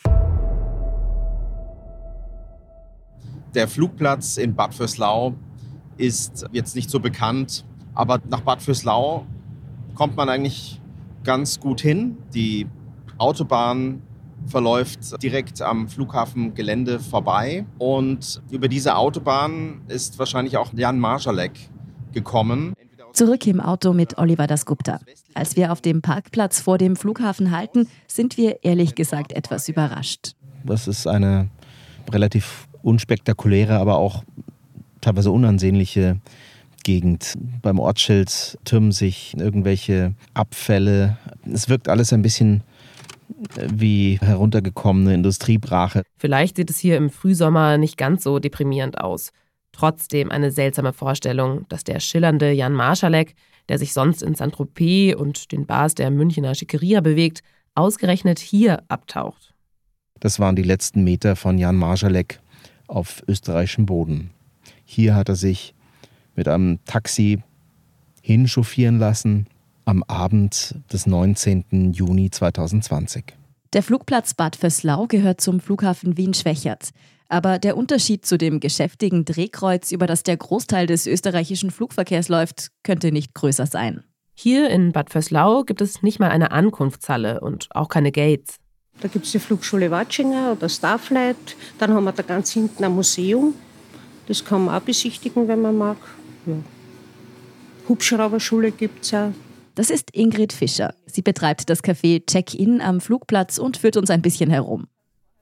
Der 3.55 3.69
Flugplatz 3.69 4.39
in 4.39 4.55
Bad 4.55 4.73
Vöslau 4.73 5.35
ist 5.99 6.47
jetzt 6.53 6.75
nicht 6.75 6.89
so 6.89 7.01
bekannt, 7.01 7.67
aber 7.93 8.19
nach 8.31 8.41
Bad 8.41 8.63
Vöslau 8.63 9.27
kommt 9.95 10.17
man 10.17 10.31
eigentlich 10.31 10.81
ganz 11.23 11.61
gut 11.61 11.83
hin. 11.83 12.17
Die 12.33 12.67
Autobahn 13.19 14.03
verläuft 14.47 15.23
direkt 15.23 15.61
am 15.63 15.89
Flughafengelände 15.89 17.01
vorbei. 17.01 17.67
Und 17.79 18.41
über 18.51 18.69
diese 18.69 18.97
Autobahn 18.97 19.83
ist 19.89 20.19
wahrscheinlich 20.19 20.57
auch 20.57 20.73
Jan 20.75 20.99
Marschalek 20.99 21.53
gekommen. 22.13 22.75
Zurück 23.13 23.47
im 23.47 23.61
Auto 23.61 23.93
mit 23.93 24.19
Oliver 24.19 24.47
Dasgupta. 24.47 25.01
Als 25.35 25.57
wir 25.57 25.73
auf 25.73 25.81
dem 25.81 26.03
Parkplatz 26.03 26.61
vor 26.61 26.79
dem 26.79 26.95
Flughafen 26.95 27.51
halten, 27.51 27.89
sind 28.07 28.37
wir 28.37 28.63
ehrlich 28.63 28.95
gesagt 28.95 29.33
etwas 29.33 29.69
überrascht. 29.69 30.35
Das 30.65 30.87
ist 30.87 31.07
eine 31.07 31.49
relativ 32.11 32.69
unspektakuläre, 32.83 33.79
aber 33.79 33.97
auch 33.97 34.25
teilweise 35.01 35.31
unansehnliche 35.31 36.21
Gegend. 36.85 37.35
Beim 37.63 37.79
Ortsschild 37.79 38.59
türmen 38.65 38.93
sich 38.93 39.35
irgendwelche 39.37 40.15
Abfälle. 40.35 41.19
Es 41.51 41.69
wirkt 41.69 41.89
alles 41.89 42.13
ein 42.13 42.23
bisschen 42.23 42.63
wie 43.57 44.19
heruntergekommene 44.21 45.15
Industriebrache. 45.15 46.03
Vielleicht 46.17 46.57
sieht 46.57 46.71
es 46.71 46.79
hier 46.79 46.97
im 46.97 47.11
Frühsommer 47.11 47.79
nicht 47.79 47.97
ganz 47.97 48.23
so 48.23 48.39
deprimierend 48.39 49.01
aus. 49.01 49.31
Trotzdem 49.73 50.31
eine 50.31 50.51
seltsame 50.51 50.93
Vorstellung, 50.93 51.67
dass 51.69 51.85
der 51.85 52.01
schillernde 52.01 52.53
Jan 52.53 52.73
Marschalek, 52.73 53.35
der 53.69 53.79
sich 53.79 53.93
sonst 53.93 54.23
in 54.23 54.35
Saint-Tropez 54.35 55.15
und 55.15 55.53
den 55.53 55.67
Bars 55.67 55.95
der 55.95 56.11
Münchner 56.11 56.55
Schickeria 56.55 57.01
bewegt, 57.01 57.41
ausgerechnet 57.75 58.39
hier 58.39 58.83
abtaucht. 58.89 59.55
Das 60.21 60.41
waren 60.41 60.57
die 60.57 60.63
letzten 60.63 61.05
Meter 61.05 61.37
von 61.37 61.59
Jan 61.59 61.77
Marschalek 61.77 62.41
auf 62.89 63.23
österreichischem 63.29 63.87
Boden. 63.87 64.31
Hier 64.85 65.15
hat 65.15 65.29
er 65.29 65.37
sich 65.37 65.75
mit 66.35 66.49
einem 66.49 66.81
Taxi 66.87 67.43
hinchauffieren 68.23 68.99
lassen 68.99 69.47
am 69.89 70.03
Abend 70.03 70.75
des 70.93 71.07
19. 71.07 71.95
Juni 71.95 72.31
2020. 72.31 73.25
Der 73.73 73.83
Flugplatz 73.83 74.35
Bad 74.35 74.55
Vöslau 74.55 75.07
gehört 75.07 75.41
zum 75.41 75.61
Flughafen 75.61 76.19
Wien-Schwächert. 76.19 76.91
Aber 77.31 77.59
der 77.59 77.77
Unterschied 77.77 78.27
zu 78.27 78.37
dem 78.37 78.61
geschäftigen 78.61 79.25
Drehkreuz, 79.25 79.91
über 79.91 80.07
das 80.07 80.23
der 80.23 80.37
Großteil 80.37 80.87
des 80.87 81.07
österreichischen 81.07 81.71
Flugverkehrs 81.71 82.29
läuft, 82.29 82.69
könnte 82.83 83.13
nicht 83.13 83.35
größer 83.35 83.67
sein. 83.67 84.05
Hier 84.35 84.69
in 84.69 84.93
Bad 84.93 85.11
Vöslau 85.11 85.65
gibt 85.65 85.81
es 85.81 86.03
nicht 86.03 86.21
mal 86.21 86.31
eine 86.31 86.51
Ankunftshalle 86.51 87.41
und 87.41 87.69
auch 87.71 87.89
keine 87.89 88.13
Gates. 88.13 88.57
Da 89.01 89.09
gibt 89.09 89.25
es 89.25 89.33
die 89.33 89.39
Flugschule 89.39 89.91
Watschinger 89.91 90.53
oder 90.53 90.69
Starflight. 90.69 91.57
Dann 91.79 91.95
haben 91.95 92.05
wir 92.05 92.13
da 92.13 92.23
ganz 92.23 92.53
hinten 92.53 92.85
ein 92.85 92.95
Museum. 92.95 93.55
Das 94.27 94.45
kann 94.45 94.67
man 94.67 94.75
auch 94.75 94.85
besichtigen, 94.85 95.49
wenn 95.49 95.63
man 95.63 95.79
mag. 95.79 95.97
Ja. 96.45 96.57
Hubschrauberschule 97.89 98.71
gibt 98.71 99.05
es 99.05 99.15
auch. 99.15 99.33
Das 99.79 99.91
ist 99.91 100.11
Ingrid 100.13 100.53
Fischer. 100.53 100.93
Sie 101.07 101.23
betreibt 101.23 101.71
das 101.71 101.85
Café 101.85 102.27
Check-In 102.27 102.81
am 102.81 103.01
Flugplatz 103.01 103.59
und 103.59 103.77
führt 103.77 103.97
uns 103.97 104.11
ein 104.11 104.23
bisschen 104.23 104.51
herum. 104.51 104.89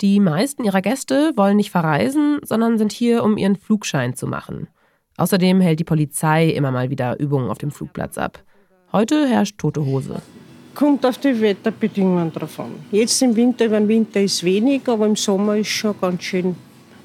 Die 0.02 0.21
meisten 0.21 0.62
ihrer 0.62 0.83
Gäste 0.83 1.33
wollen 1.37 1.57
nicht 1.57 1.71
verreisen, 1.71 2.40
sondern 2.43 2.76
sind 2.76 2.93
hier, 2.93 3.25
um 3.25 3.38
ihren 3.38 3.57
Flugschein 3.57 4.14
zu 4.14 4.26
machen. 4.26 4.69
Außerdem 5.16 5.62
hält 5.62 5.81
die 5.81 5.85
Polizei 5.85 6.50
immer 6.50 6.71
mal 6.71 6.90
wieder 6.90 7.19
Übungen 7.19 7.49
auf 7.49 7.57
dem 7.57 7.71
Flugplatz 7.71 8.19
ab. 8.19 8.45
Heute 8.93 9.26
herrscht 9.26 9.57
tote 9.57 9.87
Hose. 9.87 10.21
Kommt 10.75 11.07
auf 11.07 11.16
die 11.16 11.40
Wetterbedingungen 11.40 12.31
drauf 12.31 12.61
an. 12.61 12.73
Jetzt 12.93 13.23
im 13.23 13.35
Winter, 13.37 13.64
über 13.64 13.81
den 13.81 13.88
Winter 13.88 14.21
ist 14.21 14.45
wenig, 14.45 14.83
aber 14.87 15.07
im 15.07 15.16
Sommer 15.16 15.57
ist 15.57 15.69
schon 15.69 15.99
ganz 15.99 16.23
schön 16.23 16.57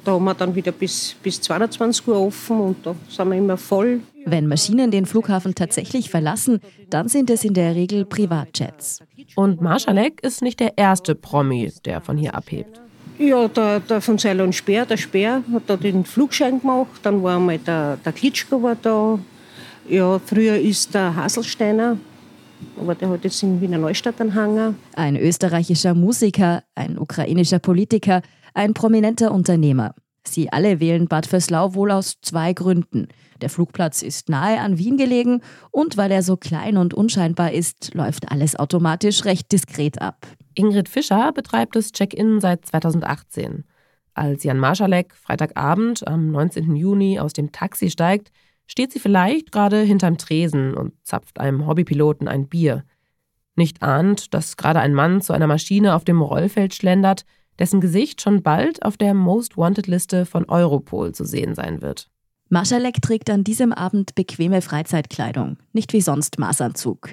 da 0.04 0.14
haben 0.14 0.26
wir 0.26 0.34
dann 0.34 0.56
wieder 0.56 0.72
bis, 0.72 1.16
bis 1.22 1.42
22 1.42 2.08
Uhr 2.08 2.20
offen 2.20 2.60
und 2.60 2.86
da 2.86 2.96
sind 3.10 3.30
wir 3.30 3.38
immer 3.38 3.58
voll. 3.58 4.02
Wenn 4.26 4.48
Maschinen 4.48 4.92
den 4.92 5.06
Flughafen 5.06 5.56
tatsächlich 5.56 6.10
verlassen, 6.10 6.60
dann 6.90 7.08
sind 7.08 7.30
es 7.30 7.44
in 7.44 7.54
der 7.54 7.76
Regel 7.76 8.06
Privatjets. 8.06 9.00
Und 9.36 9.62
Marschalek 9.62 10.22
ist 10.24 10.42
nicht 10.42 10.60
der 10.60 10.78
erste 10.78 11.16
Promi, 11.16 11.72
der 11.86 12.02
von 12.02 12.18
hier 12.18 12.36
abhebt. 12.36 12.82
Ja, 13.18 13.48
der, 13.48 13.80
der 13.82 14.02
von 14.02 14.18
Ceylon 14.18 14.52
Speer, 14.52 14.86
der 14.86 14.98
Speer, 14.98 15.44
hat 15.54 15.64
da 15.68 15.78
den 15.78 16.06
Flugschein 16.06 16.60
gemacht. 16.60 17.00
Dann 17.04 17.22
war 17.22 17.38
einmal 17.38 17.60
der, 17.60 17.98
der 17.98 18.12
Klitschko 18.14 18.64
war 18.64 18.76
da. 18.76 19.20
Ja, 19.88 20.20
früher 20.20 20.58
ist 20.58 20.94
der 20.94 21.16
Haselsteiner 21.16 21.98
Aber 22.80 22.96
der 22.96 23.10
hat 23.10 23.24
jetzt 23.24 23.42
in 23.44 23.60
Wiener 23.62 23.78
Neustadt 23.78 24.22
einen 24.22 24.34
Hangar. 24.34 24.74
Ein 24.96 25.18
österreichischer 25.18 25.94
Musiker, 25.94 26.64
ein 26.76 26.98
ukrainischer 26.98 27.60
Politiker, 27.60 28.22
ein 28.54 28.74
prominenter 28.74 29.32
Unternehmer. 29.32 29.96
Sie 30.24 30.52
alle 30.52 30.80
wählen 30.80 31.08
Bad 31.08 31.26
Vöslau 31.26 31.74
wohl 31.74 31.92
aus 31.92 32.18
zwei 32.22 32.54
Gründen. 32.54 33.08
Der 33.42 33.50
Flugplatz 33.50 34.04
ist 34.04 34.30
nahe 34.30 34.60
an 34.60 34.78
Wien 34.78 34.98
gelegen 34.98 35.42
und 35.72 35.98
weil 35.98 36.12
er 36.12 36.22
so 36.22 36.38
klein 36.38 36.78
und 36.78 36.94
unscheinbar 36.94 37.52
ist, 37.54 37.94
läuft 37.96 38.32
alles 38.32 38.56
automatisch 38.56 39.26
recht 39.26 39.52
diskret 39.52 40.02
ab. 40.02 40.28
Ingrid 40.54 40.90
Fischer 40.90 41.32
betreibt 41.32 41.76
das 41.76 41.92
Check-in 41.92 42.40
seit 42.40 42.66
2018. 42.66 43.64
Als 44.14 44.44
Jan 44.44 44.60
Marschalek 44.60 45.16
Freitagabend 45.16 46.08
am 46.08 46.32
19. 46.32 46.76
Juni 46.76 47.20
aus 47.20 47.34
dem 47.34 47.52
Taxi 47.52 47.90
steigt, 47.90 48.32
steht 48.68 48.92
sie 48.92 49.00
vielleicht 49.00 49.52
gerade 49.52 49.82
hinterm 49.82 50.18
Tresen 50.18 50.76
und 50.76 50.94
zapft 51.04 51.40
einem 51.40 51.66
Hobbypiloten 51.66 52.28
ein 52.28 52.48
Bier. 52.48 52.84
Nicht 53.56 53.82
ahnt, 53.82 54.34
dass 54.34 54.58
gerade 54.58 54.80
ein 54.80 54.94
Mann 54.94 55.22
zu 55.22 55.34
einer 55.34 55.48
Maschine 55.48 55.96
auf 55.96 56.06
dem 56.06 56.22
Rollfeld 56.22 56.74
schlendert, 56.74 57.26
dessen 57.62 57.80
Gesicht 57.80 58.22
schon 58.22 58.42
bald 58.42 58.84
auf 58.84 58.98
der 58.98 59.14
Most 59.14 59.56
Wanted 59.56 59.86
Liste 59.86 60.26
von 60.26 60.46
Europol 60.50 61.14
zu 61.14 61.26
sehen 61.26 61.54
sein 61.54 61.84
wird. 61.84 62.10
Marschalek 62.50 63.04
trägt 63.04 63.30
an 63.30 63.44
diesem 63.44 63.72
Abend 63.72 64.16
bequeme 64.16 64.64
Freizeitkleidung, 64.64 65.58
nicht 65.72 65.94
wie 65.94 66.02
sonst 66.02 66.40
Maßanzug. 66.40 67.12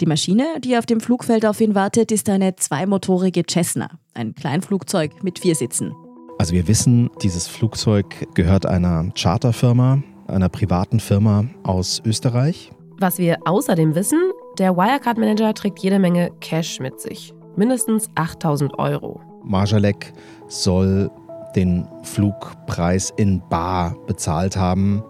Die 0.00 0.06
Maschine, 0.06 0.46
die 0.64 0.78
auf 0.78 0.86
dem 0.86 1.00
Flugfeld 1.00 1.44
auf 1.44 1.60
ihn 1.60 1.74
wartet, 1.74 2.10
ist 2.12 2.30
eine 2.30 2.56
zweimotorige 2.56 3.42
Cessna, 3.48 3.90
ein 4.14 4.34
Kleinflugzeug 4.34 5.22
mit 5.22 5.38
vier 5.38 5.54
Sitzen. 5.54 5.92
Also 6.38 6.54
wir 6.54 6.66
wissen, 6.66 7.10
dieses 7.22 7.46
Flugzeug 7.46 8.26
gehört 8.34 8.64
einer 8.64 9.10
Charterfirma, 9.14 10.02
einer 10.28 10.48
privaten 10.48 10.98
Firma 10.98 11.44
aus 11.62 12.00
Österreich. 12.06 12.72
Was 12.98 13.18
wir 13.18 13.36
außerdem 13.44 13.94
wissen, 13.94 14.32
der 14.58 14.78
Wirecard-Manager 14.78 15.52
trägt 15.52 15.80
jede 15.80 15.98
Menge 15.98 16.30
Cash 16.40 16.80
mit 16.80 16.98
sich. 17.00 17.34
Mindestens 17.54 18.08
8000 18.14 18.78
Euro. 18.78 19.29
Marjalek 19.44 20.12
soll 20.48 21.10
den 21.56 21.86
Flugpreis 22.02 23.12
in 23.16 23.42
Bar 23.48 23.96
bezahlt 24.06 24.56
haben. 24.56 25.02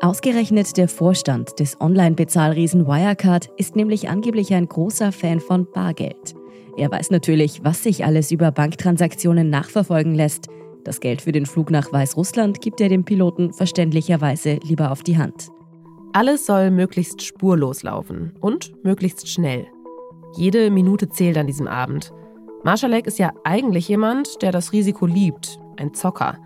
Ausgerechnet 0.00 0.76
der 0.76 0.88
Vorstand 0.88 1.58
des 1.60 1.80
Online-Bezahlriesen 1.80 2.86
Wirecard 2.86 3.48
ist 3.56 3.76
nämlich 3.76 4.08
angeblich 4.08 4.52
ein 4.52 4.68
großer 4.68 5.12
Fan 5.12 5.40
von 5.40 5.66
Bargeld. 5.72 6.34
Er 6.76 6.90
weiß 6.90 7.10
natürlich, 7.10 7.62
was 7.62 7.82
sich 7.82 8.04
alles 8.04 8.30
über 8.30 8.50
Banktransaktionen 8.50 9.48
nachverfolgen 9.48 10.14
lässt. 10.14 10.48
Das 10.82 11.00
Geld 11.00 11.22
für 11.22 11.32
den 11.32 11.46
Flug 11.46 11.70
nach 11.70 11.92
Weißrussland 11.92 12.60
gibt 12.60 12.80
er 12.80 12.88
dem 12.88 13.04
Piloten 13.04 13.52
verständlicherweise 13.52 14.58
lieber 14.64 14.90
auf 14.90 15.02
die 15.02 15.16
Hand. 15.16 15.48
Alles 16.12 16.46
soll 16.46 16.70
möglichst 16.70 17.22
spurlos 17.22 17.82
laufen 17.82 18.34
und 18.40 18.72
möglichst 18.84 19.28
schnell. 19.28 19.66
Jede 20.36 20.70
Minute 20.70 21.08
zählt 21.08 21.38
an 21.38 21.46
diesem 21.46 21.68
Abend. 21.68 22.12
Marschalek 22.64 23.06
ist 23.06 23.18
ja 23.18 23.30
eigentlich 23.44 23.88
jemand, 23.88 24.40
der 24.40 24.50
das 24.50 24.72
Risiko 24.72 25.04
liebt, 25.04 25.60
ein 25.76 25.92
Zocker. 25.92 26.38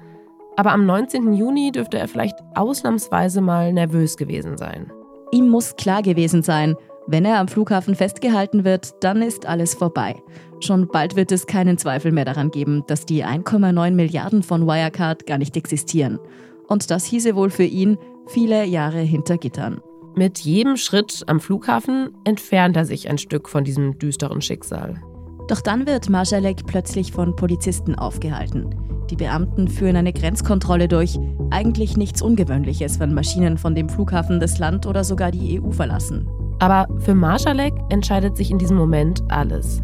Aber 0.56 0.72
am 0.72 0.84
19. 0.84 1.32
Juni 1.32 1.70
dürfte 1.70 1.96
er 1.96 2.08
vielleicht 2.08 2.34
ausnahmsweise 2.56 3.40
mal 3.40 3.72
nervös 3.72 4.16
gewesen 4.16 4.58
sein. 4.58 4.92
Ihm 5.30 5.48
muss 5.48 5.76
klar 5.76 6.02
gewesen 6.02 6.42
sein, 6.42 6.74
wenn 7.06 7.24
er 7.24 7.38
am 7.38 7.46
Flughafen 7.46 7.94
festgehalten 7.94 8.64
wird, 8.64 9.02
dann 9.02 9.22
ist 9.22 9.46
alles 9.46 9.74
vorbei. 9.74 10.20
Schon 10.58 10.88
bald 10.88 11.14
wird 11.14 11.30
es 11.30 11.46
keinen 11.46 11.78
Zweifel 11.78 12.10
mehr 12.10 12.24
daran 12.24 12.50
geben, 12.50 12.82
dass 12.88 13.06
die 13.06 13.24
1,9 13.24 13.92
Milliarden 13.92 14.42
von 14.42 14.66
Wirecard 14.66 15.24
gar 15.24 15.38
nicht 15.38 15.56
existieren. 15.56 16.18
Und 16.66 16.90
das 16.90 17.04
hieße 17.04 17.36
wohl 17.36 17.50
für 17.50 17.64
ihn 17.64 17.96
viele 18.26 18.64
Jahre 18.64 18.98
hinter 18.98 19.38
Gittern. 19.38 19.80
Mit 20.16 20.40
jedem 20.40 20.76
Schritt 20.76 21.22
am 21.28 21.38
Flughafen 21.38 22.10
entfernt 22.24 22.76
er 22.76 22.84
sich 22.84 23.08
ein 23.08 23.18
Stück 23.18 23.48
von 23.48 23.62
diesem 23.62 24.00
düsteren 24.00 24.42
Schicksal. 24.42 25.00
Doch 25.48 25.62
dann 25.62 25.86
wird 25.86 26.10
Marschalek 26.10 26.66
plötzlich 26.66 27.10
von 27.10 27.34
Polizisten 27.34 27.94
aufgehalten. 27.94 28.74
Die 29.10 29.16
Beamten 29.16 29.68
führen 29.68 29.96
eine 29.96 30.12
Grenzkontrolle 30.12 30.88
durch. 30.88 31.18
Eigentlich 31.50 31.96
nichts 31.96 32.20
Ungewöhnliches, 32.20 33.00
wenn 33.00 33.14
Maschinen 33.14 33.56
von 33.56 33.74
dem 33.74 33.88
Flughafen 33.88 34.40
das 34.40 34.58
Land 34.58 34.86
oder 34.86 35.04
sogar 35.04 35.30
die 35.30 35.58
EU 35.58 35.70
verlassen. 35.70 36.28
Aber 36.58 36.86
für 37.00 37.14
Marschalek 37.14 37.72
entscheidet 37.88 38.36
sich 38.36 38.50
in 38.50 38.58
diesem 38.58 38.76
Moment 38.76 39.22
alles. 39.28 39.82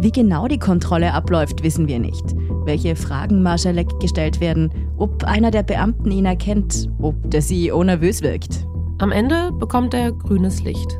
Wie 0.00 0.12
genau 0.12 0.46
die 0.46 0.58
Kontrolle 0.58 1.14
abläuft, 1.14 1.62
wissen 1.62 1.88
wir 1.88 1.98
nicht. 1.98 2.36
Welche 2.64 2.94
Fragen 2.94 3.42
Marschalek 3.42 3.98
gestellt 4.00 4.40
werden, 4.40 4.70
ob 4.98 5.24
einer 5.24 5.50
der 5.50 5.62
Beamten 5.62 6.10
ihn 6.10 6.26
erkennt, 6.26 6.90
ob 7.00 7.30
der 7.30 7.40
CEO 7.40 7.82
nervös 7.82 8.22
wirkt. 8.22 8.66
Am 8.98 9.10
Ende 9.10 9.52
bekommt 9.52 9.94
er 9.94 10.12
grünes 10.12 10.62
Licht. 10.62 10.98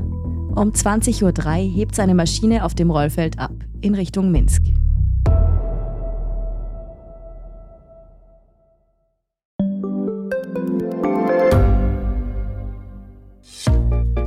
Um 0.55 0.71
20.03 0.71 1.23
Uhr 1.23 1.75
hebt 1.75 1.95
seine 1.95 2.15
Maschine 2.15 2.65
auf 2.65 2.75
dem 2.75 2.91
Rollfeld 2.91 3.39
ab, 3.39 3.53
in 3.81 3.95
Richtung 3.95 4.31
Minsk. 4.31 4.63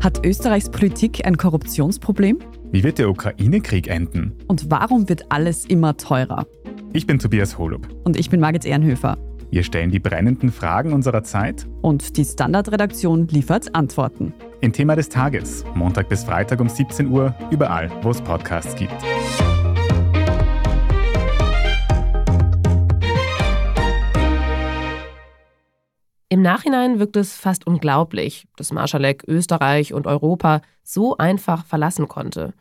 Hat 0.02 0.26
Österreichs 0.26 0.70
Politik 0.70 1.26
ein 1.26 1.38
Korruptionsproblem? 1.38 2.40
Wie 2.72 2.84
wird 2.84 2.98
der 2.98 3.10
Ukraine-Krieg 3.10 3.88
enden? 3.88 4.34
Und 4.48 4.72
warum 4.72 5.08
wird 5.08 5.32
alles 5.32 5.66
immer 5.66 5.96
teurer? 5.98 6.48
Ich 6.94 7.06
bin 7.06 7.20
Tobias 7.20 7.58
Holub. 7.58 7.88
Und 8.04 8.18
ich 8.18 8.30
bin 8.30 8.40
Margit 8.40 8.66
Ehrenhöfer. 8.66 9.18
Wir 9.54 9.64
stellen 9.64 9.92
die 9.92 10.00
brennenden 10.00 10.50
Fragen 10.50 10.94
unserer 10.94 11.24
Zeit. 11.24 11.68
Und 11.82 12.16
die 12.16 12.24
Standardredaktion 12.24 13.28
liefert 13.28 13.76
Antworten. 13.76 14.34
In 14.62 14.72
Thema 14.72 14.96
des 14.96 15.10
Tages, 15.10 15.66
Montag 15.76 16.08
bis 16.08 16.24
Freitag 16.24 16.62
um 16.62 16.70
17 16.70 17.12
Uhr, 17.12 17.36
überall, 17.52 17.92
wo 18.02 18.12
es 18.12 18.22
Podcasts 18.22 18.74
gibt. 18.78 18.96
Im 26.30 26.42
Nachhinein 26.42 27.00
wirkt 27.00 27.18
es 27.18 27.36
fast 27.36 27.68
unglaublich, 27.68 28.48
dass 28.56 28.72
Marschalek 28.72 29.26
Österreich 29.28 29.94
und 29.94 30.08
Europa 30.08 30.62
so 30.82 31.18
einfach 31.18 31.66
verlassen 31.66 32.08
konnte, 32.08 32.54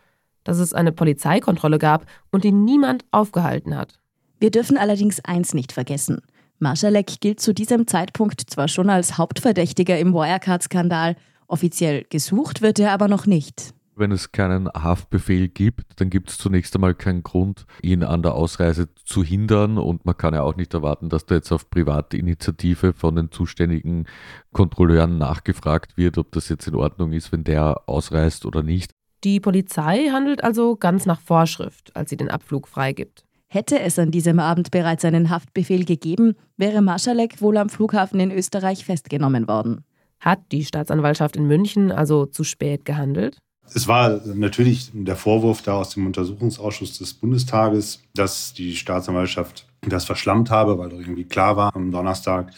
dass 0.43 0.59
es 0.59 0.75
eine 0.75 0.91
Polizeikontrolle 0.91 1.79
gab 1.79 2.07
und 2.33 2.45
ihn 2.45 2.65
niemand 2.65 3.05
aufgehalten 3.13 3.77
hat. 3.77 4.01
Wir 4.41 4.51
dürfen 4.51 4.77
allerdings 4.77 5.21
eins 5.25 5.55
nicht 5.55 5.71
vergessen. 5.71 6.23
Marschalek 6.61 7.21
gilt 7.21 7.41
zu 7.41 7.55
diesem 7.55 7.87
Zeitpunkt 7.87 8.43
zwar 8.49 8.69
schon 8.69 8.91
als 8.91 9.17
Hauptverdächtiger 9.17 9.99
im 9.99 10.13
Wirecard-Skandal, 10.13 11.17
offiziell 11.49 12.05
gesucht 12.11 12.61
wird 12.61 12.79
er 12.79 12.93
aber 12.93 13.09
noch 13.09 13.27
nicht. 13.27 13.73
Wenn 13.97 14.13
es 14.13 14.33
keinen 14.33 14.69
Haftbefehl 14.69 15.49
gibt, 15.49 16.01
dann 16.01 16.11
gibt 16.11 16.31
es 16.31 16.39
zunächst 16.39 16.75
einmal 16.75 16.95
keinen 16.95 17.23
Grund, 17.23 17.67
ihn 17.83 18.03
an 18.03 18.23
der 18.23 18.35
Ausreise 18.35 18.89
zu 18.95 19.23
hindern. 19.25 19.77
Und 19.79 20.07
man 20.07 20.17
kann 20.17 20.33
ja 20.33 20.43
auch 20.43 20.57
nicht 20.57 20.73
erwarten, 20.73 21.09
dass 21.09 21.27
da 21.27 21.35
jetzt 21.35 21.53
auf 21.53 21.69
private 21.69 22.17
Initiative 22.17 22.93
von 22.93 23.17
den 23.17 23.31
zuständigen 23.31 24.07
Kontrolleuren 24.53 25.19
nachgefragt 25.19 25.97
wird, 25.97 26.17
ob 26.17 26.33
das 26.33 26.49
jetzt 26.49 26.67
in 26.67 26.77
Ordnung 26.77 27.13
ist, 27.13 27.33
wenn 27.33 27.45
der 27.45 27.89
ausreist 27.89 28.47
oder 28.47 28.63
nicht. 28.63 28.93
Die 29.23 29.41
Polizei 29.41 30.09
handelt 30.11 30.45
also 30.45 30.77
ganz 30.77 31.05
nach 31.05 31.21
Vorschrift, 31.21 31.95
als 31.95 32.09
sie 32.09 32.17
den 32.17 32.31
Abflug 32.31 32.69
freigibt. 32.69 33.25
Hätte 33.53 33.81
es 33.81 33.99
an 33.99 34.13
diesem 34.13 34.39
Abend 34.39 34.71
bereits 34.71 35.05
einen 35.05 35.29
Haftbefehl 35.29 35.85
gegeben, 35.85 36.37
wäre 36.57 36.83
Marschalek 36.83 37.43
wohl 37.43 37.57
am 37.57 37.69
Flughafen 37.69 38.21
in 38.21 38.31
Österreich 38.31 38.85
festgenommen 38.85 39.49
worden. 39.49 39.83
Hat 40.21 40.39
die 40.53 40.65
Staatsanwaltschaft 40.65 41.35
in 41.35 41.49
München 41.49 41.91
also 41.91 42.27
zu 42.27 42.45
spät 42.45 42.85
gehandelt? 42.85 43.39
Es 43.75 43.89
war 43.89 44.21
natürlich 44.25 44.93
der 44.93 45.17
Vorwurf 45.17 45.63
da 45.63 45.73
aus 45.75 45.91
dem 45.91 46.07
Untersuchungsausschuss 46.07 46.99
des 46.99 47.13
Bundestages, 47.13 48.01
dass 48.15 48.55
die 48.55 48.77
Staatsanwaltschaft 48.77 49.67
das 49.81 50.05
verschlammt 50.05 50.49
habe, 50.51 50.79
weil 50.79 50.91
doch 50.91 51.01
irgendwie 51.01 51.25
klar 51.25 51.57
war 51.57 51.75
am 51.75 51.91
Donnerstag, 51.91 52.53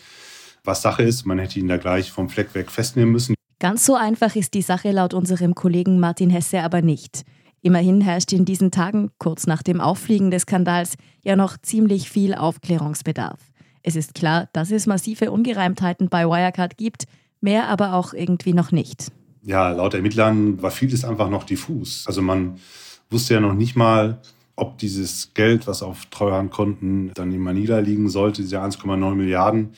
was 0.63 0.83
Sache 0.83 1.05
ist. 1.05 1.25
Man 1.25 1.39
hätte 1.39 1.59
ihn 1.59 1.69
da 1.69 1.79
gleich 1.79 2.13
vom 2.13 2.29
Fleck 2.29 2.55
weg 2.55 2.71
festnehmen 2.71 3.13
müssen. 3.13 3.35
Ganz 3.61 3.87
so 3.87 3.95
einfach 3.95 4.37
ist 4.37 4.53
die 4.53 4.61
Sache 4.61 4.91
laut 4.91 5.15
unserem 5.15 5.55
Kollegen 5.55 5.99
Martin 6.01 6.29
Hesse 6.29 6.63
aber 6.63 6.83
nicht. 6.83 7.25
Immerhin 7.63 8.01
herrscht 8.01 8.33
in 8.33 8.45
diesen 8.45 8.71
Tagen, 8.71 9.11
kurz 9.19 9.47
nach 9.47 9.63
dem 9.63 9.81
Auffliegen 9.81 10.31
des 10.31 10.43
Skandals, 10.43 10.95
ja 11.25 11.37
noch 11.37 11.57
ziemlich 11.57 12.11
viel 12.11 12.35
Aufklärungsbedarf. 12.35 13.39
Es 13.83 13.97
ist 13.97 14.15
klar, 14.15 14.49
dass 14.53 14.71
es 14.71 14.87
massive 14.87 15.31
Ungereimtheiten 15.31 16.09
bei 16.09 16.27
Wirecard 16.27 16.77
gibt, 16.77 17.05
mehr 17.41 17.69
aber 17.69 17.95
auch 17.95 18.13
irgendwie 18.13 18.53
noch 18.53 18.73
nicht 18.73 19.11
ja, 19.43 19.71
laut 19.71 19.95
Ermittlern 19.95 20.63
war 20.63 20.71
vieles 20.71 21.05
einfach 21.05 21.29
noch 21.29 21.45
diffus. 21.45 22.05
Also 22.07 22.23
man 22.23 22.59
wusste 23.11 23.35
ja 23.35 23.41
noch 23.41 23.55
nicht 23.55 23.77
mal, 23.77 24.21
ob 24.57 24.79
dieses 24.79 25.35
Geld, 25.35 25.67
was 25.67 25.83
auf 25.83 26.07
Treuhandkonten 26.07 27.13
dann 27.15 27.33
in 27.33 27.41
Manila 27.41 27.79
liegen 27.79 28.09
sollte, 28.09 28.43
diese 28.43 28.63
1,9 28.63 29.15
Milliarden, 29.15 29.73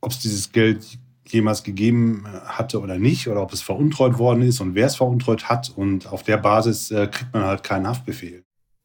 ob 0.00 0.12
es 0.12 0.18
dieses 0.18 0.52
Geld 0.52 0.98
jemals 1.32 1.62
gegeben 1.62 2.26
hatte 2.46 2.80
oder 2.80 2.98
nicht, 2.98 3.28
oder 3.28 3.42
ob 3.42 3.52
es 3.52 3.62
veruntreut 3.62 4.18
worden 4.18 4.42
ist 4.42 4.60
und 4.60 4.74
wer 4.74 4.86
es 4.86 4.96
veruntreut 4.96 5.48
hat. 5.48 5.72
Und 5.74 6.06
auf 6.12 6.22
der 6.22 6.36
Basis 6.36 6.90
äh, 6.90 7.06
kriegt 7.06 7.32
man 7.32 7.44
halt 7.44 7.62
keinen 7.62 7.86
Haftbefehl. 7.86 8.44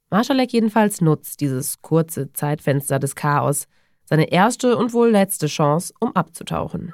Marschalek 0.10 0.51
jedenfalls 0.51 0.99
nutzt 1.01 1.39
dieses 1.39 1.82
kurze 1.82 2.34
Zeitfenster 2.34 2.99
des 2.99 3.15
Chaos, 3.15 3.67
seine 4.04 4.32
erste 4.32 4.75
und 4.75 4.91
wohl 4.91 5.10
letzte 5.10 5.47
Chance, 5.47 5.93
um 5.99 6.13
abzutauchen. 6.15 6.93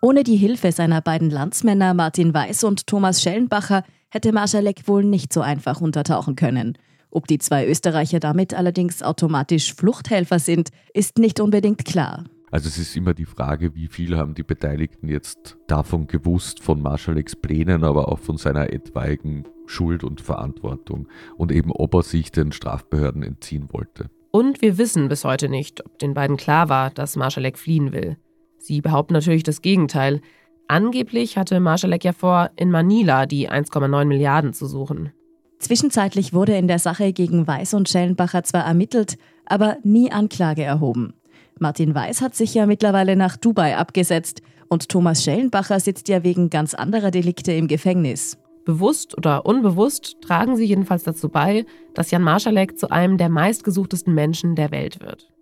Ohne 0.00 0.24
die 0.24 0.36
Hilfe 0.36 0.72
seiner 0.72 1.00
beiden 1.00 1.30
Landsmänner 1.30 1.94
Martin 1.94 2.32
Weiß 2.32 2.64
und 2.64 2.86
Thomas 2.86 3.20
Schellenbacher 3.22 3.84
hätte 4.10 4.32
Marschalek 4.32 4.86
wohl 4.86 5.04
nicht 5.04 5.32
so 5.32 5.40
einfach 5.40 5.80
untertauchen 5.80 6.36
können. 6.36 6.78
Ob 7.10 7.26
die 7.26 7.38
zwei 7.38 7.66
Österreicher 7.66 8.20
damit 8.20 8.54
allerdings 8.54 9.02
automatisch 9.02 9.74
Fluchthelfer 9.74 10.38
sind, 10.38 10.70
ist 10.92 11.18
nicht 11.18 11.40
unbedingt 11.40 11.84
klar. 11.84 12.24
Also 12.50 12.68
es 12.68 12.78
ist 12.78 12.96
immer 12.96 13.12
die 13.12 13.26
Frage, 13.26 13.74
wie 13.74 13.88
viel 13.88 14.16
haben 14.16 14.34
die 14.34 14.42
Beteiligten 14.42 15.08
jetzt 15.08 15.58
davon 15.66 16.06
gewusst, 16.06 16.62
von 16.62 16.80
Marschaleks 16.80 17.36
Plänen, 17.36 17.84
aber 17.84 18.08
auch 18.08 18.18
von 18.18 18.38
seiner 18.38 18.72
etwaigen 18.72 19.44
Schuld 19.66 20.02
und 20.02 20.20
Verantwortung 20.20 21.08
und 21.36 21.52
eben 21.52 21.70
ob 21.72 21.94
er 21.94 22.02
sich 22.02 22.32
den 22.32 22.52
Strafbehörden 22.52 23.22
entziehen 23.22 23.68
wollte. 23.70 24.08
Und 24.30 24.62
wir 24.62 24.78
wissen 24.78 25.08
bis 25.08 25.24
heute 25.24 25.48
nicht, 25.48 25.84
ob 25.84 25.98
den 25.98 26.14
beiden 26.14 26.36
klar 26.36 26.68
war, 26.68 26.90
dass 26.90 27.16
Marschalek 27.16 27.58
fliehen 27.58 27.92
will. 27.92 28.16
Sie 28.58 28.80
behaupten 28.80 29.14
natürlich 29.14 29.42
das 29.42 29.62
Gegenteil. 29.62 30.20
Angeblich 30.68 31.36
hatte 31.36 31.60
Marschalek 31.60 32.04
ja 32.04 32.12
vor, 32.12 32.50
in 32.56 32.70
Manila 32.70 33.26
die 33.26 33.50
1,9 33.50 34.04
Milliarden 34.04 34.52
zu 34.52 34.66
suchen. 34.66 35.12
Zwischenzeitlich 35.58 36.32
wurde 36.32 36.56
in 36.56 36.68
der 36.68 36.78
Sache 36.78 37.12
gegen 37.12 37.46
Weiß 37.46 37.74
und 37.74 37.88
Schellenbacher 37.88 38.44
zwar 38.44 38.64
ermittelt, 38.64 39.18
aber 39.46 39.78
nie 39.82 40.12
Anklage 40.12 40.62
erhoben. 40.62 41.14
Martin 41.58 41.94
Weiß 41.94 42.20
hat 42.20 42.34
sich 42.34 42.54
ja 42.54 42.66
mittlerweile 42.66 43.16
nach 43.16 43.36
Dubai 43.36 43.76
abgesetzt 43.76 44.42
und 44.68 44.88
Thomas 44.88 45.24
Schellenbacher 45.24 45.80
sitzt 45.80 46.08
ja 46.08 46.22
wegen 46.22 46.50
ganz 46.50 46.74
anderer 46.74 47.10
Delikte 47.10 47.52
im 47.52 47.68
Gefängnis. 47.68 48.38
Bewusst 48.64 49.16
oder 49.16 49.46
unbewusst 49.46 50.20
tragen 50.20 50.56
sie 50.56 50.66
jedenfalls 50.66 51.02
dazu 51.02 51.30
bei, 51.30 51.64
dass 51.94 52.10
Jan 52.10 52.22
Marschalek 52.22 52.78
zu 52.78 52.90
einem 52.90 53.16
der 53.16 53.30
meistgesuchtesten 53.30 54.14
Menschen 54.14 54.56
der 54.56 54.70
Welt 54.70 55.00
wird. 55.00 55.32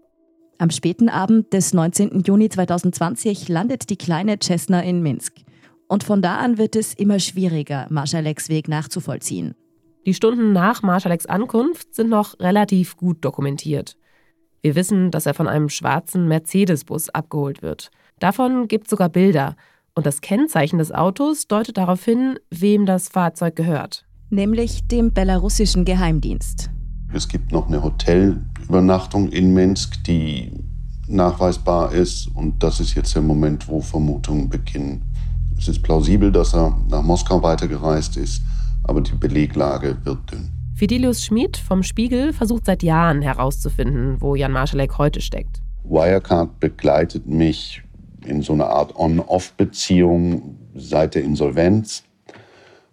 Am 0.59 0.71
späten 0.71 1.09
Abend 1.09 1.53
des 1.53 1.75
19. 1.75 2.21
Juni 2.21 2.49
2020 2.49 3.49
landet 3.49 3.91
die 3.91 3.97
kleine 3.97 4.39
Cessna 4.43 4.81
in 4.81 5.03
Minsk. 5.03 5.35
Und 5.89 6.03
von 6.03 6.23
da 6.23 6.37
an 6.37 6.57
wird 6.57 6.77
es 6.77 6.95
immer 6.95 7.19
schwieriger, 7.19 7.87
Marschaleks 7.91 8.49
Weg 8.49 8.69
nachzuvollziehen. 8.69 9.55
Die 10.07 10.15
Stunden 10.15 10.53
nach 10.53 10.85
Marschaleks 10.85 11.27
Ankunft 11.27 11.93
sind 11.97 12.11
noch 12.11 12.39
relativ 12.39 12.97
gut 12.97 13.25
dokumentiert. 13.25 13.97
Wir 14.63 14.77
wissen, 14.77 15.11
dass 15.11 15.27
er 15.27 15.35
von 15.35 15.49
einem 15.49 15.69
schwarzen 15.69 16.29
Mercedes-Bus 16.29 17.09
abgeholt 17.09 17.61
wird. 17.61 17.91
Davon 18.21 18.69
gibt 18.69 18.87
es 18.87 18.91
sogar 18.91 19.09
Bilder. 19.09 19.57
Und 19.97 20.07
das 20.07 20.21
Kennzeichen 20.21 20.79
des 20.79 20.93
Autos 20.93 21.49
deutet 21.49 21.77
darauf 21.77 22.05
hin, 22.05 22.39
wem 22.51 22.87
das 22.87 23.09
Fahrzeug 23.09 23.57
gehört. 23.57 24.07
Nämlich 24.31 24.87
dem 24.87 25.13
belarussischen 25.13 25.85
Geheimdienst. 25.85 26.71
Es 27.13 27.27
gibt 27.27 27.51
noch 27.51 27.67
eine 27.67 27.83
Hotelübernachtung 27.83 29.31
in 29.31 29.55
Minsk, 29.55 30.05
die 30.05 30.53
nachweisbar 31.09 31.91
ist. 31.91 32.29
Und 32.33 32.63
das 32.63 32.79
ist 32.79 32.95
jetzt 32.95 33.17
der 33.17 33.23
Moment, 33.23 33.67
wo 33.67 33.81
Vermutungen 33.81 34.49
beginnen. 34.49 35.03
Es 35.59 35.67
ist 35.67 35.83
plausibel, 35.83 36.31
dass 36.31 36.55
er 36.55 36.79
nach 36.91 37.03
Moskau 37.03 37.43
weitergereist 37.43 38.17
ist, 38.19 38.43
aber 38.87 39.01
die 39.01 39.15
Beleglage 39.15 39.97
wird 40.05 40.31
dünn. 40.31 40.51
Fidelius 40.75 41.25
Schmid 41.25 41.57
vom 41.57 41.83
Spiegel 41.83 42.33
versucht 42.33 42.67
seit 42.67 42.83
Jahren 42.83 43.23
herauszufinden, 43.23 44.21
wo 44.21 44.35
Jan 44.35 44.53
Marschalek 44.53 44.99
heute 44.99 45.21
steckt. 45.21 45.63
Wirecard 45.85 46.61
begleitet 46.61 47.27
mich 47.27 47.83
in 48.27 48.43
so 48.43 48.53
einer 48.53 48.69
Art 48.69 48.95
On-Off-Beziehung 48.97 50.59
seit 50.75 51.15
der 51.15 51.23
Insolvenz 51.23 52.05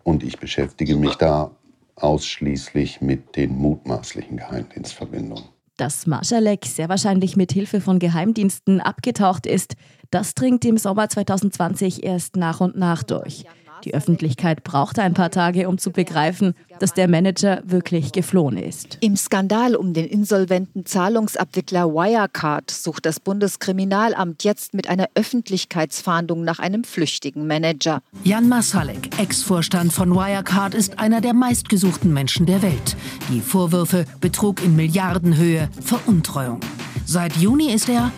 und 0.03 0.23
ich 0.23 0.39
beschäftige 0.39 0.95
mich 0.95 1.15
da 1.15 1.51
ausschließlich 1.95 3.01
mit 3.01 3.35
den 3.35 3.57
mutmaßlichen 3.57 4.37
Geheimdienstverbindungen. 4.37 5.45
Dass 5.77 6.05
Marschalek 6.05 6.65
sehr 6.65 6.87
wahrscheinlich 6.87 7.35
mit 7.35 7.51
Hilfe 7.51 7.81
von 7.81 7.99
Geheimdiensten 7.99 8.79
abgetaucht 8.79 9.47
ist, 9.47 9.75
das 10.11 10.35
dringt 10.35 10.63
im 10.65 10.77
Sommer 10.77 11.09
2020 11.09 12.03
erst 12.03 12.35
nach 12.35 12.61
und 12.61 12.77
nach 12.77 13.01
durch. 13.03 13.45
Die 13.83 13.93
Öffentlichkeit 13.93 14.63
brauchte 14.63 15.01
ein 15.01 15.13
paar 15.13 15.29
Tage, 15.29 15.67
um 15.67 15.77
zu 15.77 15.91
begreifen, 15.91 16.55
dass 16.79 16.93
der 16.93 17.07
Manager 17.07 17.61
wirklich 17.65 18.11
geflohen 18.11 18.57
ist. 18.57 18.97
Im 19.01 19.15
Skandal 19.15 19.75
um 19.75 19.93
den 19.93 20.05
insolventen 20.05 20.85
Zahlungsabwickler 20.85 21.87
Wirecard 21.93 22.71
sucht 22.71 23.05
das 23.05 23.19
Bundeskriminalamt 23.19 24.43
jetzt 24.43 24.73
mit 24.73 24.87
einer 24.87 25.09
Öffentlichkeitsfahndung 25.15 26.43
nach 26.43 26.59
einem 26.59 26.83
flüchtigen 26.83 27.45
Manager. 27.47 28.01
Jan 28.23 28.47
Masalek, 28.47 29.19
Ex-Vorstand 29.19 29.91
von 29.91 30.11
Wirecard, 30.11 30.73
ist 30.73 30.99
einer 30.99 31.21
der 31.21 31.33
meistgesuchten 31.33 32.13
Menschen 32.13 32.45
der 32.45 32.61
Welt. 32.61 32.95
Die 33.29 33.41
Vorwürfe 33.41 34.05
Betrug 34.21 34.63
in 34.63 34.75
Milliardenhöhe, 34.75 35.69
Veruntreuung. 35.81 36.59
Seit 37.05 37.35
Juni 37.35 37.71
ist 37.73 37.89
er 37.89 38.11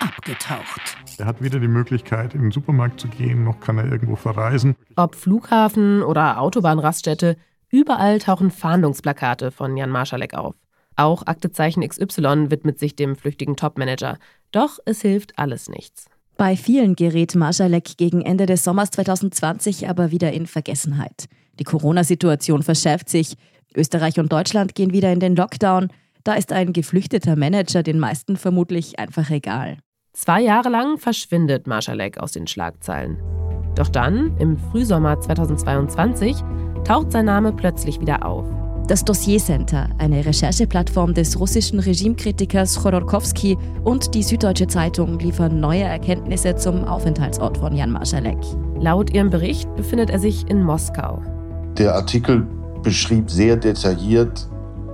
abgetaucht. 0.00 1.01
Er 1.18 1.26
hat 1.26 1.42
weder 1.42 1.60
die 1.60 1.68
Möglichkeit, 1.68 2.34
in 2.34 2.42
den 2.42 2.50
Supermarkt 2.50 3.00
zu 3.00 3.08
gehen, 3.08 3.44
noch 3.44 3.60
kann 3.60 3.78
er 3.78 3.90
irgendwo 3.90 4.16
verreisen. 4.16 4.76
Ob 4.96 5.14
Flughafen 5.14 6.02
oder 6.02 6.40
Autobahnraststätte, 6.40 7.36
überall 7.70 8.18
tauchen 8.18 8.50
Fahndungsplakate 8.50 9.50
von 9.50 9.76
Jan 9.76 9.90
Marschalek 9.90 10.34
auf. 10.34 10.54
Auch 10.96 11.26
Aktezeichen 11.26 11.86
XY 11.86 12.50
widmet 12.50 12.78
sich 12.78 12.96
dem 12.96 13.16
flüchtigen 13.16 13.56
Topmanager. 13.56 14.18
Doch 14.50 14.78
es 14.84 15.00
hilft 15.00 15.38
alles 15.38 15.68
nichts. 15.68 16.06
Bei 16.36 16.56
vielen 16.56 16.96
gerät 16.96 17.34
Marschalek 17.34 17.96
gegen 17.96 18.22
Ende 18.22 18.46
des 18.46 18.64
Sommers 18.64 18.90
2020 18.90 19.88
aber 19.88 20.10
wieder 20.10 20.32
in 20.32 20.46
Vergessenheit. 20.46 21.26
Die 21.58 21.64
Corona-Situation 21.64 22.62
verschärft 22.62 23.08
sich. 23.08 23.36
Österreich 23.74 24.18
und 24.18 24.32
Deutschland 24.32 24.74
gehen 24.74 24.92
wieder 24.92 25.12
in 25.12 25.20
den 25.20 25.36
Lockdown. 25.36 25.88
Da 26.24 26.34
ist 26.34 26.52
ein 26.52 26.72
geflüchteter 26.72 27.36
Manager 27.36 27.82
den 27.82 27.98
meisten 27.98 28.36
vermutlich 28.36 28.98
einfach 28.98 29.30
egal. 29.30 29.78
Zwei 30.14 30.42
Jahre 30.42 30.68
lang 30.68 30.98
verschwindet 30.98 31.66
Marschalek 31.66 32.18
aus 32.18 32.32
den 32.32 32.46
Schlagzeilen. 32.46 33.16
Doch 33.74 33.88
dann, 33.88 34.36
im 34.38 34.58
Frühsommer 34.58 35.18
2022, 35.18 36.36
taucht 36.84 37.12
sein 37.12 37.24
Name 37.24 37.50
plötzlich 37.54 37.98
wieder 37.98 38.26
auf. 38.26 38.46
Das 38.88 39.06
Dossier 39.06 39.38
Center, 39.38 39.88
eine 39.96 40.26
Rechercheplattform 40.26 41.14
des 41.14 41.40
russischen 41.40 41.78
Regimekritikers 41.78 42.82
Chodorkowski 42.82 43.56
und 43.84 44.14
die 44.14 44.22
Süddeutsche 44.22 44.66
Zeitung 44.66 45.18
liefern 45.18 45.60
neue 45.60 45.84
Erkenntnisse 45.84 46.56
zum 46.56 46.84
Aufenthaltsort 46.84 47.56
von 47.56 47.74
Jan 47.74 47.92
Marschalek. 47.92 48.38
Laut 48.78 49.14
ihrem 49.14 49.30
Bericht 49.30 49.74
befindet 49.76 50.10
er 50.10 50.18
sich 50.18 50.46
in 50.50 50.62
Moskau. 50.62 51.22
Der 51.78 51.94
Artikel 51.94 52.46
beschrieb 52.82 53.30
sehr 53.30 53.56
detailliert, 53.56 54.46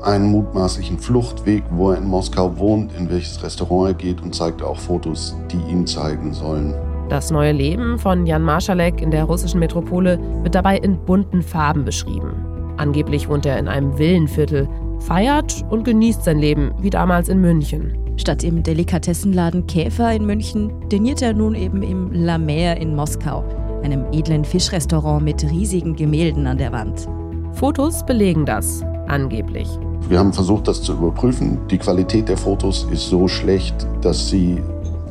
einen 0.03 0.31
mutmaßlichen 0.31 0.99
Fluchtweg, 0.99 1.65
wo 1.71 1.91
er 1.91 1.99
in 1.99 2.07
Moskau 2.07 2.59
wohnt, 2.59 2.93
in 2.97 3.11
welches 3.11 3.43
Restaurant 3.43 3.89
er 3.89 3.95
geht 3.95 4.23
und 4.23 4.35
zeigt 4.35 4.63
auch 4.63 4.79
Fotos, 4.79 5.37
die 5.51 5.71
ihm 5.71 5.87
zeigen 5.87 6.33
sollen. 6.33 6.75
Das 7.09 7.31
neue 7.31 7.53
Leben 7.53 7.99
von 7.99 8.27
Jan 8.27 8.43
Marschalek 8.43 9.01
in 9.01 9.11
der 9.11 9.25
russischen 9.25 9.61
Metropole 9.61 10.19
wird 10.43 10.55
dabei 10.55 10.77
in 10.77 10.99
bunten 11.05 11.43
Farben 11.43 11.85
beschrieben. 11.85 12.35
Angeblich 12.77 13.29
wohnt 13.29 13.47
er 13.47 13.59
in 13.59 13.67
einem 13.67 13.99
Villenviertel, 13.99 14.69
feiert 15.01 15.65
und 15.71 15.85
genießt 15.85 16.25
sein 16.25 16.39
Leben 16.39 16.73
wie 16.81 16.91
damals 16.91 17.29
in 17.29 17.41
München. 17.41 17.97
Statt 18.19 18.45
im 18.45 18.63
Delikatessenladen 18.63 19.67
Käfer 19.67 20.13
in 20.13 20.27
München 20.27 20.73
diniert 20.91 21.23
er 21.23 21.33
nun 21.33 21.55
eben 21.55 21.83
im 21.83 22.13
La 22.13 22.37
Mer 22.37 22.77
in 22.77 22.95
Moskau, 22.95 23.45
einem 23.83 24.05
edlen 24.13 24.45
Fischrestaurant 24.45 25.25
mit 25.25 25.43
riesigen 25.45 25.97
Gemälden 25.97 26.47
an 26.47 26.59
der 26.59 26.73
Wand. 26.73 27.09
Fotos 27.53 28.05
belegen 28.05 28.45
das, 28.45 28.85
angeblich. 29.09 29.68
Wir 30.09 30.18
haben 30.18 30.33
versucht, 30.33 30.68
das 30.68 30.83
zu 30.83 30.92
überprüfen. 30.92 31.59
Die 31.68 31.79
Qualität 31.79 32.29
der 32.29 32.37
Fotos 32.37 32.87
ist 32.90 33.09
so 33.09 33.29
schlecht, 33.29 33.87
dass 34.01 34.29
sie 34.29 34.62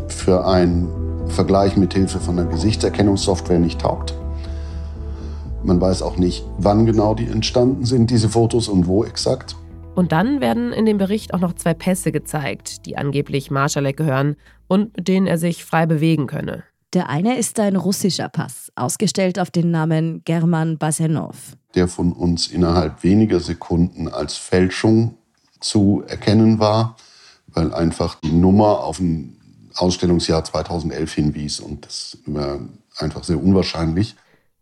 für 0.07 0.45
einen 0.45 0.88
Vergleich 1.27 1.75
mit 1.77 1.93
Hilfe 1.93 2.19
von 2.19 2.39
einer 2.39 2.49
Gesichtserkennungssoftware 2.49 3.60
nicht 3.60 3.81
taugt. 3.81 4.15
Man 5.63 5.81
weiß 5.81 6.01
auch 6.01 6.17
nicht, 6.17 6.45
wann 6.57 6.86
genau 6.86 7.13
die 7.13 7.27
entstanden 7.27 7.86
sind, 7.86 8.10
diese 8.10 8.29
Fotos 8.29 8.67
und 8.67 8.88
wo 8.88 9.03
exakt. 9.03 9.55
Und 9.95 10.12
dann 10.12 10.41
werden 10.41 10.73
in 10.73 10.86
dem 10.86 10.97
Bericht 10.97 11.33
auch 11.33 11.39
noch 11.39 11.53
zwei 11.53 11.73
Pässe 11.73 12.12
gezeigt, 12.12 12.86
die 12.86 12.97
angeblich 12.97 13.51
Marschalek 13.51 13.97
gehören 13.97 14.36
und 14.67 14.95
mit 14.95 15.07
denen 15.07 15.27
er 15.27 15.38
sich 15.38 15.65
frei 15.65 15.86
bewegen 15.86 16.27
könne. 16.27 16.63
Der 16.93 17.10
eine 17.10 17.38
ist 17.38 17.60
ein 17.60 17.75
russischer 17.75 18.29
Pass, 18.29 18.71
ausgestellt 18.75 19.39
auf 19.39 19.51
den 19.51 19.71
Namen 19.71 20.21
German 20.23 20.77
Basenov. 20.77 21.57
Der 21.77 21.87
von 21.87 22.11
uns 22.11 22.47
innerhalb 22.47 23.03
weniger 23.03 23.39
Sekunden 23.39 24.07
als 24.07 24.35
Fälschung 24.35 25.13
zu 25.59 26.03
erkennen 26.07 26.57
war, 26.57 26.95
weil 27.45 27.71
einfach 27.71 28.15
die 28.15 28.31
Nummer 28.31 28.83
auf 28.83 28.99
ein 28.99 29.37
Ausstellungsjahr 29.75 30.43
2011 30.43 31.13
hinwies 31.13 31.59
und 31.59 31.85
das 31.85 32.17
war 32.25 32.61
einfach 32.97 33.23
sehr 33.23 33.39
unwahrscheinlich. 33.39 34.15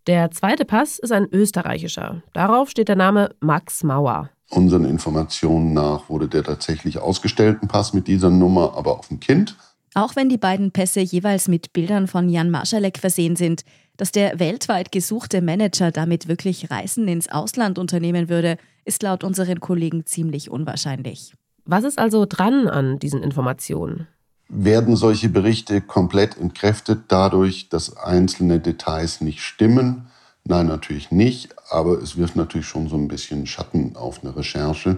Der 0.07 0.29
zweite 0.31 0.65
Pass 0.65 0.99
ist 0.99 1.13
ein 1.13 1.29
österreichischer. 1.31 2.21
Darauf 2.33 2.69
steht 2.69 2.89
der 2.89 2.97
Name 2.97 3.33
Max 3.39 3.83
Mauer. 3.83 4.29
Unseren 4.49 4.83
Informationen 4.83 5.71
nach 5.71 6.09
wurde 6.09 6.27
der 6.27 6.43
tatsächlich 6.43 6.99
ausgestellten 6.99 7.69
Pass 7.69 7.93
mit 7.93 8.09
dieser 8.09 8.29
Nummer 8.29 8.73
aber 8.75 8.99
auf 8.99 9.07
dem 9.07 9.21
Kind. 9.21 9.55
Auch 9.97 10.17
wenn 10.17 10.27
die 10.27 10.37
beiden 10.37 10.71
Pässe 10.71 10.99
jeweils 10.99 11.47
mit 11.47 11.71
Bildern 11.71 12.07
von 12.07 12.27
Jan 12.27 12.51
Marschalek 12.51 12.97
versehen 12.97 13.37
sind, 13.37 13.63
dass 13.95 14.11
der 14.11 14.39
weltweit 14.39 14.91
gesuchte 14.91 15.41
Manager 15.41 15.89
damit 15.89 16.27
wirklich 16.27 16.69
Reisen 16.69 17.07
ins 17.07 17.29
Ausland 17.29 17.79
unternehmen 17.79 18.27
würde, 18.27 18.57
ist 18.83 19.01
laut 19.03 19.23
unseren 19.23 19.61
Kollegen 19.61 20.05
ziemlich 20.05 20.51
unwahrscheinlich. 20.51 21.33
Was 21.63 21.85
ist 21.85 21.97
also 21.97 22.25
dran 22.25 22.67
an 22.67 22.99
diesen 22.99 23.23
Informationen? 23.23 24.09
Werden 24.49 24.97
solche 24.97 25.29
Berichte 25.29 25.79
komplett 25.79 26.37
entkräftet 26.37 27.03
dadurch, 27.07 27.69
dass 27.69 27.95
einzelne 27.95 28.59
Details 28.59 29.21
nicht 29.21 29.41
stimmen? 29.41 30.07
Nein, 30.43 30.67
natürlich 30.67 31.09
nicht, 31.09 31.55
aber 31.69 32.01
es 32.01 32.17
wirft 32.17 32.35
natürlich 32.35 32.67
schon 32.67 32.89
so 32.89 32.97
ein 32.97 33.07
bisschen 33.07 33.47
Schatten 33.47 33.95
auf 33.95 34.23
eine 34.23 34.35
Recherche. 34.35 34.97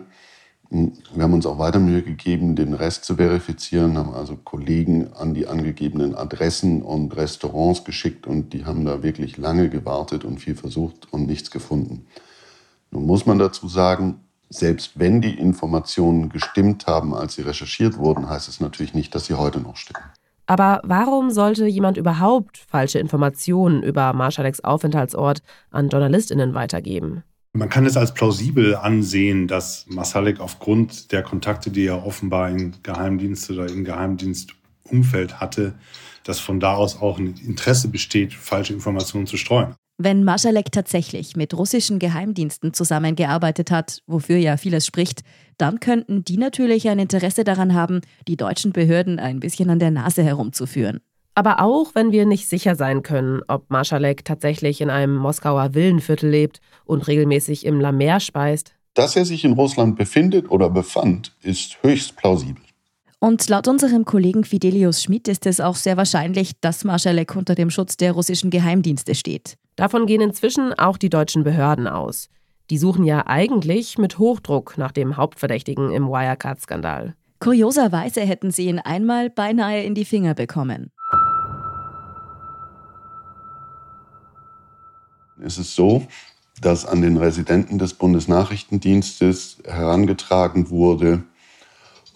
Wir 0.69 1.23
haben 1.23 1.33
uns 1.33 1.45
auch 1.45 1.59
weiter 1.59 1.79
Mühe 1.79 2.01
gegeben, 2.01 2.55
den 2.55 2.73
Rest 2.73 3.05
zu 3.05 3.15
verifizieren, 3.15 3.97
haben 3.97 4.13
also 4.13 4.35
Kollegen 4.35 5.13
an 5.13 5.33
die 5.33 5.47
angegebenen 5.47 6.13
Adressen 6.13 6.81
und 6.81 7.15
Restaurants 7.15 7.85
geschickt 7.85 8.27
und 8.27 8.51
die 8.51 8.65
haben 8.65 8.83
da 8.83 9.01
wirklich 9.01 9.37
lange 9.37 9.69
gewartet 9.69 10.25
und 10.25 10.39
viel 10.39 10.55
versucht 10.55 11.07
und 11.11 11.25
nichts 11.25 11.51
gefunden. 11.51 12.05
Nun 12.91 13.05
muss 13.05 13.25
man 13.25 13.39
dazu 13.39 13.69
sagen, 13.69 14.21
selbst 14.49 14.99
wenn 14.99 15.21
die 15.21 15.37
Informationen 15.37 16.29
gestimmt 16.29 16.87
haben, 16.87 17.13
als 17.13 17.35
sie 17.35 17.41
recherchiert 17.41 17.97
wurden, 17.97 18.29
heißt 18.29 18.49
es 18.49 18.59
natürlich 18.59 18.93
nicht, 18.93 19.15
dass 19.15 19.25
sie 19.25 19.35
heute 19.35 19.59
noch 19.59 19.77
stimmen. 19.77 20.03
Aber 20.47 20.81
warum 20.83 21.29
sollte 21.29 21.65
jemand 21.65 21.97
überhaupt 21.97 22.57
falsche 22.57 22.99
Informationen 22.99 23.83
über 23.83 24.13
Marschaleks 24.13 24.61
Aufenthaltsort 24.61 25.41
an 25.71 25.89
JournalistInnen 25.89 26.53
weitergeben? 26.53 27.23
Man 27.57 27.69
kann 27.69 27.87
es 27.87 27.97
als 27.97 28.13
plausibel 28.13 28.75
ansehen, 28.75 29.47
dass 29.47 29.87
Masalek 29.87 30.39
aufgrund 30.39 31.11
der 31.11 31.23
Kontakte, 31.23 31.71
die 31.71 31.87
er 31.87 32.05
offenbar 32.05 32.51
in 32.51 32.75
Geheimdienst 32.83 33.49
oder 33.49 33.67
im 33.67 33.83
Geheimdienstumfeld 33.83 35.39
hatte, 35.39 35.73
dass 36.23 36.39
von 36.39 36.59
da 36.59 36.75
aus 36.75 37.01
auch 37.01 37.17
ein 37.17 37.33
Interesse 37.43 37.87
besteht, 37.87 38.35
falsche 38.35 38.73
Informationen 38.73 39.25
zu 39.25 39.37
streuen. 39.37 39.73
Wenn 39.97 40.23
Marschalek 40.23 40.71
tatsächlich 40.71 41.35
mit 41.35 41.55
russischen 41.55 41.97
Geheimdiensten 41.97 42.75
zusammengearbeitet 42.75 43.71
hat, 43.71 44.03
wofür 44.05 44.37
ja 44.37 44.57
vieles 44.57 44.85
spricht, 44.85 45.21
dann 45.57 45.79
könnten 45.79 46.23
die 46.23 46.37
natürlich 46.37 46.87
ein 46.89 46.99
Interesse 46.99 47.43
daran 47.43 47.73
haben, 47.73 48.01
die 48.27 48.37
deutschen 48.37 48.71
Behörden 48.71 49.17
ein 49.17 49.39
bisschen 49.39 49.71
an 49.71 49.79
der 49.79 49.89
Nase 49.89 50.21
herumzuführen. 50.21 51.01
Aber 51.37 51.61
auch 51.61 51.93
wenn 51.93 52.11
wir 52.11 52.25
nicht 52.25 52.49
sicher 52.49 52.75
sein 52.75 53.03
können, 53.03 53.41
ob 53.47 53.69
Marschalek 53.69 54.25
tatsächlich 54.25 54.81
in 54.81 54.89
einem 54.89 55.15
Moskauer 55.15 55.75
Villenviertel 55.75 56.27
lebt 56.27 56.61
und 56.83 57.05
regelmäßig 57.05 57.63
im 57.63 57.79
Lamer 57.79 58.19
speist. 58.19 58.73
Dass 58.95 59.15
er 59.15 59.23
sich 59.23 59.45
in 59.45 59.53
Russland 59.53 59.97
befindet 59.97 60.49
oder 60.49 60.71
befand, 60.71 61.35
ist 61.43 61.77
höchst 61.83 62.15
plausibel. 62.15 62.63
Und 63.19 63.47
laut 63.49 63.67
unserem 63.67 64.03
Kollegen 64.03 64.45
Fidelius 64.45 65.03
Schmidt 65.03 65.27
ist 65.27 65.45
es 65.45 65.59
auch 65.59 65.75
sehr 65.75 65.95
wahrscheinlich, 65.95 66.53
dass 66.59 66.83
Marschalek 66.83 67.35
unter 67.35 67.53
dem 67.53 67.69
Schutz 67.69 67.97
der 67.97 68.13
russischen 68.13 68.49
Geheimdienste 68.49 69.13
steht. 69.13 69.57
Davon 69.75 70.07
gehen 70.07 70.21
inzwischen 70.21 70.73
auch 70.73 70.97
die 70.97 71.11
deutschen 71.11 71.43
Behörden 71.43 71.87
aus. 71.87 72.29
Die 72.71 72.79
suchen 72.79 73.03
ja 73.05 73.27
eigentlich 73.27 73.99
mit 73.99 74.17
Hochdruck 74.17 74.79
nach 74.79 74.91
dem 74.91 75.17
Hauptverdächtigen 75.17 75.91
im 75.91 76.07
Wirecard-Skandal. 76.07 77.13
Kurioserweise 77.39 78.21
hätten 78.21 78.49
sie 78.49 78.69
ihn 78.69 78.79
einmal 78.79 79.29
beinahe 79.29 79.83
in 79.83 79.93
die 79.93 80.05
Finger 80.05 80.33
bekommen. 80.33 80.89
Es 85.43 85.57
ist 85.57 85.75
so, 85.75 86.03
dass 86.61 86.85
an 86.85 87.01
den 87.01 87.17
Residenten 87.17 87.77
des 87.77 87.93
Bundesnachrichtendienstes 87.93 89.57
herangetragen 89.65 90.69
wurde, 90.69 91.23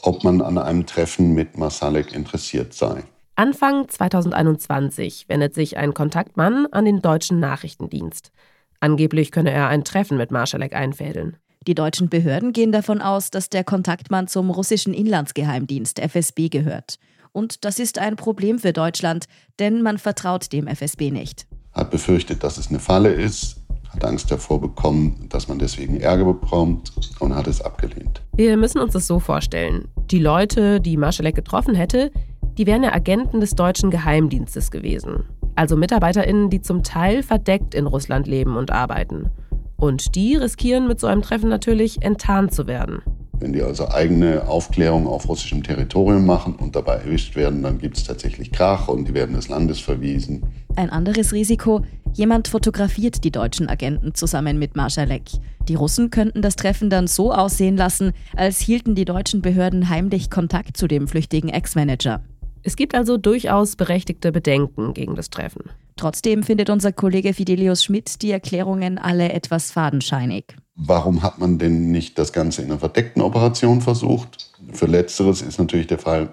ob 0.01 0.23
man 0.23 0.41
an 0.41 0.57
einem 0.57 0.85
Treffen 0.85 1.33
mit 1.33 1.57
Masalek 1.57 2.13
interessiert 2.13 2.73
sei. 2.73 3.03
Anfang 3.35 3.87
2021 3.87 5.25
wendet 5.29 5.53
sich 5.53 5.77
ein 5.77 5.93
Kontaktmann 5.93 6.67
an 6.71 6.85
den 6.85 7.01
deutschen 7.01 7.39
Nachrichtendienst. 7.39 8.31
Angeblich 8.79 9.31
könne 9.31 9.51
er 9.51 9.67
ein 9.67 9.83
Treffen 9.83 10.17
mit 10.17 10.31
Marschalek 10.31 10.73
einfädeln. 10.73 11.37
Die 11.67 11.75
deutschen 11.75 12.09
Behörden 12.09 12.53
gehen 12.53 12.71
davon 12.71 13.01
aus, 13.01 13.29
dass 13.29 13.49
der 13.49 13.63
Kontaktmann 13.63 14.27
zum 14.27 14.49
russischen 14.49 14.95
Inlandsgeheimdienst 14.95 15.99
FSB 15.99 16.49
gehört. 16.49 16.97
Und 17.31 17.63
das 17.63 17.77
ist 17.77 17.99
ein 17.99 18.15
Problem 18.15 18.57
für 18.57 18.73
Deutschland, 18.73 19.25
denn 19.59 19.83
man 19.83 19.99
vertraut 19.99 20.51
dem 20.51 20.67
FSB 20.67 21.11
nicht. 21.11 21.45
Hat 21.73 21.91
befürchtet, 21.91 22.43
dass 22.43 22.57
es 22.57 22.69
eine 22.69 22.79
Falle 22.79 23.09
ist, 23.09 23.61
hat 23.89 24.05
Angst 24.05 24.31
davor 24.31 24.61
bekommen, 24.61 25.27
dass 25.29 25.47
man 25.47 25.59
deswegen 25.59 25.99
Ärger 25.99 26.25
bekommt 26.25 26.91
und 27.19 27.35
hat 27.35 27.47
es 27.47 27.61
abgelehnt. 27.61 28.21
Wir 28.35 28.57
müssen 28.57 28.79
uns 28.79 28.93
das 28.93 29.07
so 29.07 29.19
vorstellen. 29.19 29.87
Die 30.11 30.19
Leute, 30.19 30.79
die 30.79 30.97
Marschalek 30.97 31.35
getroffen 31.35 31.75
hätte, 31.75 32.11
die 32.57 32.67
wären 32.67 32.83
ja 32.83 32.93
Agenten 32.93 33.39
des 33.39 33.51
deutschen 33.51 33.91
Geheimdienstes 33.91 34.71
gewesen. 34.71 35.23
Also 35.55 35.75
MitarbeiterInnen, 35.75 36.49
die 36.49 36.61
zum 36.61 36.83
Teil 36.83 37.23
verdeckt 37.23 37.75
in 37.75 37.87
Russland 37.87 38.27
leben 38.27 38.55
und 38.55 38.71
arbeiten. 38.71 39.29
Und 39.77 40.15
die 40.15 40.35
riskieren 40.35 40.87
mit 40.87 40.99
so 40.99 41.07
einem 41.07 41.21
Treffen 41.21 41.49
natürlich 41.49 42.01
enttarnt 42.01 42.53
zu 42.53 42.67
werden. 42.67 43.01
Wenn 43.39 43.53
die 43.53 43.63
also 43.63 43.89
eigene 43.89 44.47
Aufklärung 44.47 45.07
auf 45.07 45.27
russischem 45.27 45.63
Territorium 45.63 46.25
machen 46.25 46.55
und 46.55 46.75
dabei 46.75 46.97
erwischt 46.97 47.35
werden, 47.35 47.63
dann 47.63 47.79
gibt 47.79 47.97
es 47.97 48.03
tatsächlich 48.03 48.51
Krach 48.51 48.87
und 48.87 49.07
die 49.07 49.15
werden 49.15 49.35
des 49.35 49.49
Landes 49.49 49.79
verwiesen. 49.79 50.43
Ein 50.75 50.89
anderes 50.89 51.33
Risiko, 51.33 51.81
jemand 52.13 52.47
fotografiert 52.47 53.23
die 53.23 53.31
deutschen 53.31 53.67
Agenten 53.67 54.15
zusammen 54.15 54.57
mit 54.57 54.75
Marschalek. 54.75 55.23
Die 55.67 55.75
Russen 55.75 56.09
könnten 56.09 56.41
das 56.41 56.55
Treffen 56.55 56.89
dann 56.89 57.07
so 57.07 57.33
aussehen 57.33 57.77
lassen, 57.77 58.13
als 58.35 58.59
hielten 58.59 58.95
die 58.95 59.05
deutschen 59.05 59.41
Behörden 59.41 59.89
heimlich 59.89 60.29
Kontakt 60.29 60.77
zu 60.77 60.87
dem 60.87 61.07
flüchtigen 61.07 61.49
Ex-Manager. 61.49 62.21
Es 62.63 62.75
gibt 62.75 62.95
also 62.95 63.17
durchaus 63.17 63.75
berechtigte 63.75 64.31
Bedenken 64.31 64.93
gegen 64.93 65.15
das 65.15 65.29
Treffen. 65.29 65.63
Trotzdem 65.97 66.43
findet 66.43 66.69
unser 66.69 66.91
Kollege 66.91 67.33
Fidelius 67.33 67.83
Schmidt 67.83 68.21
die 68.21 68.31
Erklärungen 68.31 68.97
alle 68.97 69.31
etwas 69.33 69.71
fadenscheinig. 69.71 70.45
Warum 70.75 71.21
hat 71.21 71.37
man 71.37 71.57
denn 71.57 71.91
nicht 71.91 72.17
das 72.17 72.33
Ganze 72.33 72.61
in 72.61 72.69
einer 72.69 72.79
verdeckten 72.79 73.21
Operation 73.21 73.81
versucht? 73.81 74.51
Für 74.71 74.85
letzteres 74.85 75.41
ist 75.41 75.59
natürlich 75.59 75.87
der 75.87 75.99
Fall, 75.99 76.29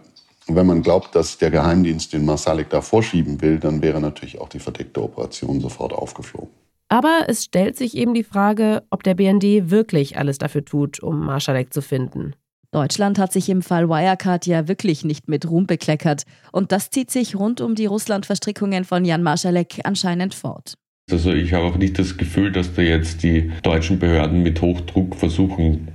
wenn 0.56 0.66
man 0.66 0.82
glaubt, 0.82 1.14
dass 1.14 1.38
der 1.38 1.50
Geheimdienst 1.50 2.12
den 2.12 2.24
Marsalik 2.24 2.70
da 2.70 2.80
vorschieben 2.80 3.40
will, 3.40 3.58
dann 3.58 3.82
wäre 3.82 4.00
natürlich 4.00 4.40
auch 4.40 4.48
die 4.48 4.58
verdeckte 4.58 5.02
Operation 5.02 5.60
sofort 5.60 5.92
aufgeflogen. 5.92 6.50
Aber 6.88 7.24
es 7.28 7.44
stellt 7.44 7.76
sich 7.76 7.96
eben 7.96 8.14
die 8.14 8.24
Frage, 8.24 8.82
ob 8.90 9.02
der 9.02 9.14
BND 9.14 9.70
wirklich 9.70 10.16
alles 10.16 10.38
dafür 10.38 10.64
tut, 10.64 11.02
um 11.02 11.20
Marschalek 11.20 11.72
zu 11.72 11.82
finden. 11.82 12.34
Deutschland 12.70 13.18
hat 13.18 13.32
sich 13.32 13.48
im 13.48 13.62
Fall 13.62 13.88
Wirecard 13.88 14.46
ja 14.46 14.68
wirklich 14.68 15.04
nicht 15.04 15.28
mit 15.28 15.48
Ruhm 15.48 15.66
bekleckert. 15.66 16.24
Und 16.52 16.72
das 16.72 16.90
zieht 16.90 17.10
sich 17.10 17.36
rund 17.36 17.60
um 17.60 17.74
die 17.74 17.86
Russland-Verstrickungen 17.86 18.84
von 18.84 19.04
Jan 19.04 19.22
Marschalek 19.22 19.80
anscheinend 19.84 20.34
fort. 20.34 20.74
Also 21.10 21.32
ich 21.32 21.54
habe 21.54 21.64
auch 21.64 21.76
nicht 21.76 21.98
das 21.98 22.18
Gefühl, 22.18 22.52
dass 22.52 22.74
da 22.74 22.82
jetzt 22.82 23.22
die 23.22 23.50
deutschen 23.62 23.98
Behörden 23.98 24.42
mit 24.42 24.60
Hochdruck 24.60 25.16
versuchen, 25.16 25.88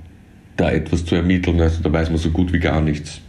da 0.56 0.70
etwas 0.70 1.04
zu 1.04 1.14
ermitteln. 1.14 1.60
Also 1.60 1.82
da 1.82 1.92
weiß 1.92 2.10
man 2.10 2.18
so 2.18 2.30
gut 2.30 2.52
wie 2.52 2.58
gar 2.58 2.80
nichts. 2.80 3.20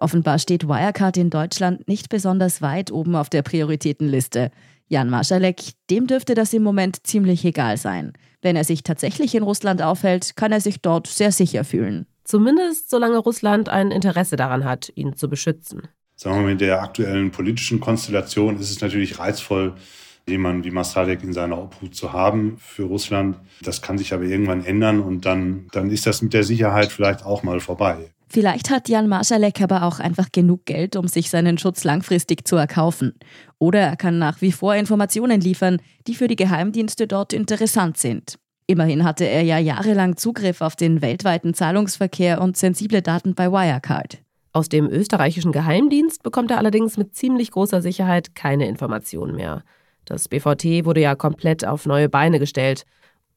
Offenbar 0.00 0.38
steht 0.38 0.68
Wirecard 0.68 1.16
in 1.16 1.28
Deutschland 1.28 1.88
nicht 1.88 2.08
besonders 2.08 2.62
weit 2.62 2.92
oben 2.92 3.16
auf 3.16 3.30
der 3.30 3.42
Prioritätenliste. 3.42 4.50
Jan 4.86 5.10
Marschalek, 5.10 5.72
dem 5.90 6.06
dürfte 6.06 6.34
das 6.34 6.52
im 6.52 6.62
Moment 6.62 7.06
ziemlich 7.06 7.44
egal 7.44 7.76
sein. 7.76 8.12
Wenn 8.40 8.54
er 8.54 8.64
sich 8.64 8.84
tatsächlich 8.84 9.34
in 9.34 9.42
Russland 9.42 9.82
aufhält, 9.82 10.36
kann 10.36 10.52
er 10.52 10.60
sich 10.60 10.80
dort 10.80 11.08
sehr 11.08 11.32
sicher 11.32 11.64
fühlen. 11.64 12.06
Zumindest 12.22 12.90
solange 12.90 13.18
Russland 13.18 13.68
ein 13.68 13.90
Interesse 13.90 14.36
daran 14.36 14.64
hat, 14.64 14.92
ihn 14.94 15.16
zu 15.16 15.28
beschützen. 15.28 15.88
Sagen 16.14 16.36
wir 16.36 16.42
mal, 16.42 16.50
mit 16.52 16.60
der 16.60 16.82
aktuellen 16.82 17.30
politischen 17.30 17.80
Konstellation 17.80 18.58
ist 18.58 18.70
es 18.70 18.80
natürlich 18.80 19.18
reizvoll, 19.18 19.74
jemanden 20.28 20.64
wie 20.64 20.70
Masalek 20.70 21.24
in 21.24 21.32
seiner 21.32 21.58
Obhut 21.58 21.94
zu 21.94 22.12
haben 22.12 22.56
für 22.58 22.84
Russland. 22.84 23.36
Das 23.62 23.82
kann 23.82 23.98
sich 23.98 24.12
aber 24.12 24.24
irgendwann 24.24 24.64
ändern 24.64 25.00
und 25.00 25.26
dann, 25.26 25.66
dann 25.72 25.90
ist 25.90 26.06
das 26.06 26.22
mit 26.22 26.34
der 26.34 26.44
Sicherheit 26.44 26.92
vielleicht 26.92 27.24
auch 27.24 27.42
mal 27.42 27.60
vorbei. 27.60 28.12
Vielleicht 28.30 28.70
hat 28.70 28.88
Jan 28.88 29.08
Marschalek 29.08 29.62
aber 29.62 29.84
auch 29.84 30.00
einfach 30.00 30.30
genug 30.30 30.66
Geld, 30.66 30.96
um 30.96 31.08
sich 31.08 31.30
seinen 31.30 31.56
Schutz 31.56 31.84
langfristig 31.84 32.46
zu 32.46 32.56
erkaufen. 32.56 33.14
Oder 33.58 33.80
er 33.80 33.96
kann 33.96 34.18
nach 34.18 34.42
wie 34.42 34.52
vor 34.52 34.74
Informationen 34.74 35.40
liefern, 35.40 35.78
die 36.06 36.14
für 36.14 36.28
die 36.28 36.36
Geheimdienste 36.36 37.06
dort 37.06 37.32
interessant 37.32 37.96
sind. 37.96 38.38
Immerhin 38.66 39.02
hatte 39.04 39.24
er 39.24 39.42
ja 39.42 39.58
jahrelang 39.58 40.18
Zugriff 40.18 40.60
auf 40.60 40.76
den 40.76 41.00
weltweiten 41.00 41.54
Zahlungsverkehr 41.54 42.42
und 42.42 42.58
sensible 42.58 43.00
Daten 43.00 43.34
bei 43.34 43.50
Wirecard. 43.50 44.18
Aus 44.52 44.68
dem 44.68 44.88
österreichischen 44.88 45.52
Geheimdienst 45.52 46.22
bekommt 46.22 46.50
er 46.50 46.58
allerdings 46.58 46.98
mit 46.98 47.14
ziemlich 47.14 47.50
großer 47.50 47.80
Sicherheit 47.80 48.34
keine 48.34 48.68
Informationen 48.68 49.36
mehr. 49.36 49.62
Das 50.04 50.28
BVT 50.28 50.84
wurde 50.84 51.00
ja 51.00 51.14
komplett 51.14 51.64
auf 51.66 51.86
neue 51.86 52.10
Beine 52.10 52.38
gestellt 52.38 52.84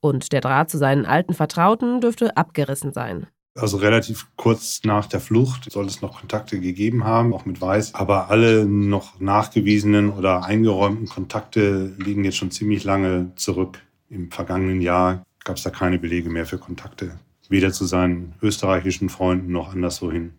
und 0.01 0.33
der 0.33 0.41
Draht 0.41 0.69
zu 0.69 0.77
seinen 0.77 1.05
alten 1.05 1.33
Vertrauten 1.33 2.01
dürfte 2.01 2.35
abgerissen 2.35 2.91
sein. 2.91 3.27
Also 3.53 3.77
relativ 3.77 4.27
kurz 4.37 4.81
nach 4.85 5.07
der 5.07 5.19
Flucht 5.19 5.69
soll 5.71 5.85
es 5.85 6.01
noch 6.01 6.19
Kontakte 6.19 6.59
gegeben 6.59 7.03
haben, 7.03 7.33
auch 7.33 7.45
mit 7.45 7.59
Weiß. 7.59 7.95
Aber 7.95 8.29
alle 8.29 8.65
noch 8.65 9.19
nachgewiesenen 9.19 10.09
oder 10.09 10.45
eingeräumten 10.45 11.07
Kontakte 11.07 11.93
liegen 11.97 12.23
jetzt 12.23 12.37
schon 12.37 12.51
ziemlich 12.51 12.85
lange 12.85 13.31
zurück. 13.35 13.79
Im 14.09 14.31
vergangenen 14.31 14.79
Jahr 14.79 15.25
gab 15.43 15.57
es 15.57 15.63
da 15.63 15.69
keine 15.69 15.99
Belege 15.99 16.29
mehr 16.29 16.45
für 16.45 16.59
Kontakte. 16.59 17.19
Weder 17.49 17.73
zu 17.73 17.85
seinen 17.85 18.33
österreichischen 18.41 19.09
Freunden 19.09 19.51
noch 19.51 19.73
anderswohin. 19.73 20.33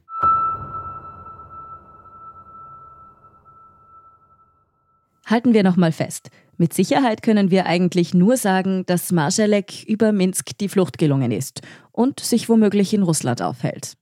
Halten 5.26 5.52
wir 5.52 5.62
nochmal 5.62 5.92
fest. 5.92 6.30
Mit 6.58 6.74
Sicherheit 6.74 7.22
können 7.22 7.50
wir 7.50 7.66
eigentlich 7.66 8.14
nur 8.14 8.36
sagen, 8.36 8.84
dass 8.86 9.10
Marschalek 9.10 9.84
über 9.84 10.12
Minsk 10.12 10.58
die 10.58 10.68
Flucht 10.68 10.98
gelungen 10.98 11.32
ist 11.32 11.62
und 11.92 12.20
sich 12.20 12.48
womöglich 12.48 12.92
in 12.92 13.02
Russland 13.02 13.42
aufhält. 13.42 13.94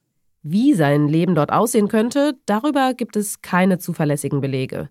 Wie 0.43 0.75
sein 0.75 1.09
Leben 1.09 1.35
dort 1.35 1.53
aussehen 1.53 1.89
könnte, 1.89 2.35
darüber 2.47 2.95
gibt 2.95 3.17
es 3.17 3.43
keine 3.43 3.79
zuverlässigen 3.79 4.41
Belege. 4.41 4.89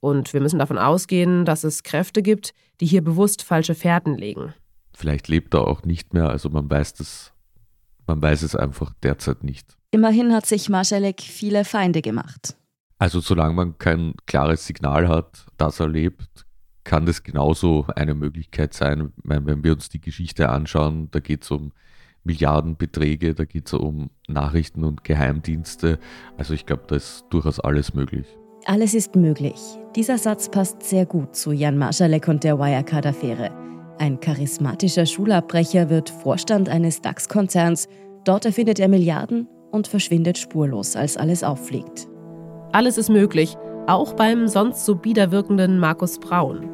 Und 0.00 0.32
wir 0.32 0.40
müssen 0.40 0.58
davon 0.58 0.78
ausgehen, 0.78 1.44
dass 1.44 1.64
es 1.64 1.82
Kräfte 1.82 2.22
gibt, 2.22 2.54
die 2.80 2.86
hier 2.86 3.02
bewusst 3.02 3.42
falsche 3.42 3.74
Fährten 3.74 4.16
legen. 4.16 4.54
Vielleicht 4.94 5.28
lebt 5.28 5.54
er 5.54 5.66
auch 5.66 5.82
nicht 5.84 6.14
mehr, 6.14 6.28
also 6.28 6.48
man 6.48 6.70
weiß 6.70 6.94
das, 6.94 7.32
man 8.06 8.20
weiß 8.20 8.42
es 8.42 8.54
einfach 8.54 8.92
derzeit 9.02 9.44
nicht. 9.44 9.76
Immerhin 9.90 10.32
hat 10.32 10.46
sich 10.46 10.68
Marschalek 10.68 11.20
viele 11.20 11.64
Feinde 11.64 12.02
gemacht. 12.02 12.56
Also 12.98 13.20
solange 13.20 13.54
man 13.54 13.78
kein 13.78 14.14
klares 14.26 14.66
Signal 14.66 15.08
hat, 15.08 15.46
dass 15.56 15.80
er 15.80 15.88
lebt, 15.88 16.44
kann 16.84 17.06
das 17.06 17.22
genauso 17.22 17.86
eine 17.94 18.14
Möglichkeit 18.14 18.74
sein. 18.74 19.12
Meine, 19.22 19.46
wenn 19.46 19.64
wir 19.64 19.72
uns 19.72 19.88
die 19.88 20.00
Geschichte 20.00 20.48
anschauen, 20.48 21.08
da 21.10 21.20
geht 21.20 21.44
es 21.44 21.50
um 21.50 21.72
Milliardenbeträge, 22.24 23.34
da 23.34 23.44
geht 23.44 23.66
es 23.66 23.74
um 23.74 24.10
Nachrichten 24.28 24.84
und 24.84 25.04
Geheimdienste. 25.04 25.98
Also 26.36 26.54
ich 26.54 26.66
glaube, 26.66 26.84
da 26.86 26.96
ist 26.96 27.24
durchaus 27.30 27.60
alles 27.60 27.94
möglich. 27.94 28.26
Alles 28.66 28.94
ist 28.94 29.16
möglich. 29.16 29.58
Dieser 29.96 30.18
Satz 30.18 30.50
passt 30.50 30.82
sehr 30.82 31.06
gut 31.06 31.34
zu 31.34 31.52
Jan 31.52 31.78
Marschalek 31.78 32.28
und 32.28 32.44
der 32.44 32.58
Wirecard-Affäre. 32.58 33.50
Ein 33.98 34.20
charismatischer 34.20 35.06
Schulabbrecher 35.06 35.88
wird 35.90 36.10
Vorstand 36.10 36.68
eines 36.68 37.00
DAX-Konzerns. 37.00 37.88
Dort 38.24 38.44
erfindet 38.44 38.78
er 38.78 38.88
Milliarden 38.88 39.48
und 39.70 39.86
verschwindet 39.88 40.36
spurlos, 40.36 40.96
als 40.96 41.16
alles 41.16 41.42
auffliegt. 41.42 42.08
Alles 42.72 42.98
ist 42.98 43.08
möglich, 43.08 43.56
auch 43.90 44.12
beim 44.12 44.46
sonst 44.46 44.86
so 44.86 44.94
biederwirkenden 44.94 45.78
Markus 45.78 46.18
Braun. 46.18 46.68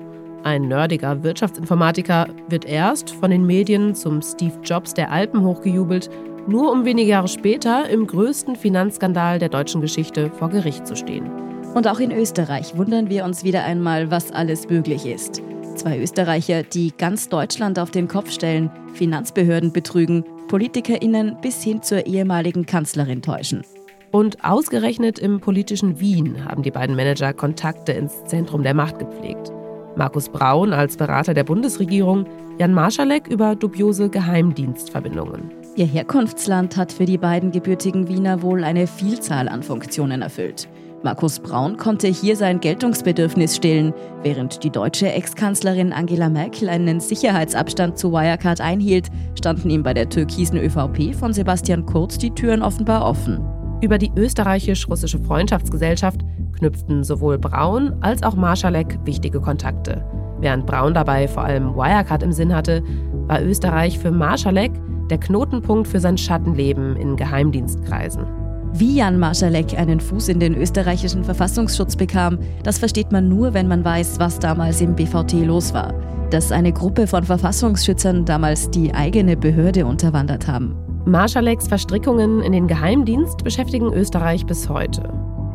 Ein 0.44 0.68
nerdiger 0.68 1.22
Wirtschaftsinformatiker 1.22 2.28
wird 2.48 2.66
erst 2.66 3.10
von 3.10 3.30
den 3.30 3.46
Medien 3.46 3.94
zum 3.94 4.20
Steve 4.20 4.58
Jobs 4.62 4.92
der 4.92 5.10
Alpen 5.10 5.42
hochgejubelt, 5.42 6.10
nur 6.46 6.70
um 6.70 6.84
wenige 6.84 7.08
Jahre 7.08 7.28
später 7.28 7.88
im 7.88 8.06
größten 8.06 8.54
Finanzskandal 8.54 9.38
der 9.38 9.48
deutschen 9.48 9.80
Geschichte 9.80 10.30
vor 10.38 10.50
Gericht 10.50 10.86
zu 10.86 10.94
stehen. 10.94 11.28
Und 11.74 11.88
auch 11.88 11.98
in 11.98 12.12
Österreich 12.12 12.76
wundern 12.76 13.08
wir 13.08 13.24
uns 13.24 13.44
wieder 13.44 13.64
einmal, 13.64 14.10
was 14.10 14.30
alles 14.30 14.68
möglich 14.68 15.06
ist. 15.06 15.42
Zwei 15.74 15.98
Österreicher, 15.98 16.62
die 16.62 16.92
ganz 16.96 17.28
Deutschland 17.28 17.78
auf 17.78 17.90
den 17.90 18.08
Kopf 18.08 18.30
stellen, 18.30 18.70
Finanzbehörden 18.94 19.72
betrügen, 19.72 20.24
PolitikerInnen 20.48 21.38
bis 21.40 21.62
hin 21.62 21.82
zur 21.82 22.06
ehemaligen 22.06 22.66
Kanzlerin 22.66 23.20
täuschen. 23.20 23.64
Und 24.12 24.44
ausgerechnet 24.44 25.18
im 25.18 25.40
politischen 25.40 26.00
Wien 26.00 26.44
haben 26.44 26.62
die 26.62 26.70
beiden 26.70 26.96
Manager 26.96 27.32
Kontakte 27.32 27.92
ins 27.92 28.24
Zentrum 28.24 28.62
der 28.62 28.74
Macht 28.74 28.98
gepflegt. 28.98 29.52
Markus 29.96 30.28
Braun 30.28 30.72
als 30.72 30.96
Berater 30.96 31.32
der 31.32 31.44
Bundesregierung, 31.44 32.26
Jan 32.58 32.74
Marschalek 32.74 33.28
über 33.28 33.56
dubiose 33.56 34.10
Geheimdienstverbindungen. 34.10 35.50
Ihr 35.74 35.86
Herkunftsland 35.86 36.76
hat 36.76 36.92
für 36.92 37.06
die 37.06 37.18
beiden 37.18 37.50
gebürtigen 37.50 38.08
Wiener 38.08 38.42
wohl 38.42 38.62
eine 38.64 38.86
Vielzahl 38.86 39.48
an 39.48 39.62
Funktionen 39.62 40.22
erfüllt. 40.22 40.68
Markus 41.02 41.38
Braun 41.38 41.76
konnte 41.76 42.08
hier 42.08 42.36
sein 42.36 42.60
Geltungsbedürfnis 42.60 43.56
stillen, 43.56 43.94
während 44.22 44.64
die 44.64 44.70
deutsche 44.70 45.12
Ex-Kanzlerin 45.12 45.92
Angela 45.92 46.28
Merkel 46.28 46.68
einen 46.68 47.00
Sicherheitsabstand 47.00 47.98
zu 47.98 48.12
Wirecard 48.12 48.60
einhielt, 48.60 49.08
standen 49.38 49.70
ihm 49.70 49.82
bei 49.82 49.94
der 49.94 50.08
türkisen 50.08 50.58
ÖVP 50.58 51.14
von 51.14 51.32
Sebastian 51.32 51.86
Kurz 51.86 52.18
die 52.18 52.30
Türen 52.30 52.62
offenbar 52.62 53.08
offen. 53.08 53.55
Über 53.80 53.98
die 53.98 54.10
österreichisch-russische 54.16 55.18
Freundschaftsgesellschaft 55.18 56.20
knüpften 56.58 57.04
sowohl 57.04 57.38
Braun 57.38 57.94
als 58.00 58.22
auch 58.22 58.34
Marschalek 58.34 58.98
wichtige 59.04 59.40
Kontakte. 59.40 60.02
Während 60.40 60.66
Braun 60.66 60.94
dabei 60.94 61.28
vor 61.28 61.44
allem 61.44 61.74
Wirecard 61.74 62.22
im 62.22 62.32
Sinn 62.32 62.54
hatte, 62.54 62.82
war 63.26 63.42
Österreich 63.42 63.98
für 63.98 64.10
Marschalek 64.10 64.72
der 65.10 65.18
Knotenpunkt 65.18 65.86
für 65.86 66.00
sein 66.00 66.18
Schattenleben 66.18 66.96
in 66.96 67.16
Geheimdienstkreisen. 67.16 68.24
Wie 68.72 68.96
Jan 68.96 69.18
Marschalek 69.18 69.78
einen 69.78 70.00
Fuß 70.00 70.28
in 70.28 70.40
den 70.40 70.54
österreichischen 70.54 71.24
Verfassungsschutz 71.24 71.96
bekam, 71.96 72.38
das 72.62 72.78
versteht 72.78 73.12
man 73.12 73.28
nur, 73.28 73.54
wenn 73.54 73.68
man 73.68 73.84
weiß, 73.84 74.18
was 74.18 74.38
damals 74.38 74.80
im 74.80 74.94
BVT 74.94 75.32
los 75.44 75.72
war. 75.72 75.94
Dass 76.30 76.52
eine 76.52 76.72
Gruppe 76.72 77.06
von 77.06 77.24
Verfassungsschützern 77.24 78.24
damals 78.24 78.70
die 78.70 78.92
eigene 78.92 79.36
Behörde 79.36 79.86
unterwandert 79.86 80.48
haben. 80.48 80.76
Marschaleks 81.06 81.68
Verstrickungen 81.68 82.42
in 82.42 82.50
den 82.50 82.66
Geheimdienst 82.66 83.44
beschäftigen 83.44 83.92
Österreich 83.92 84.44
bis 84.44 84.68
heute. 84.68 85.08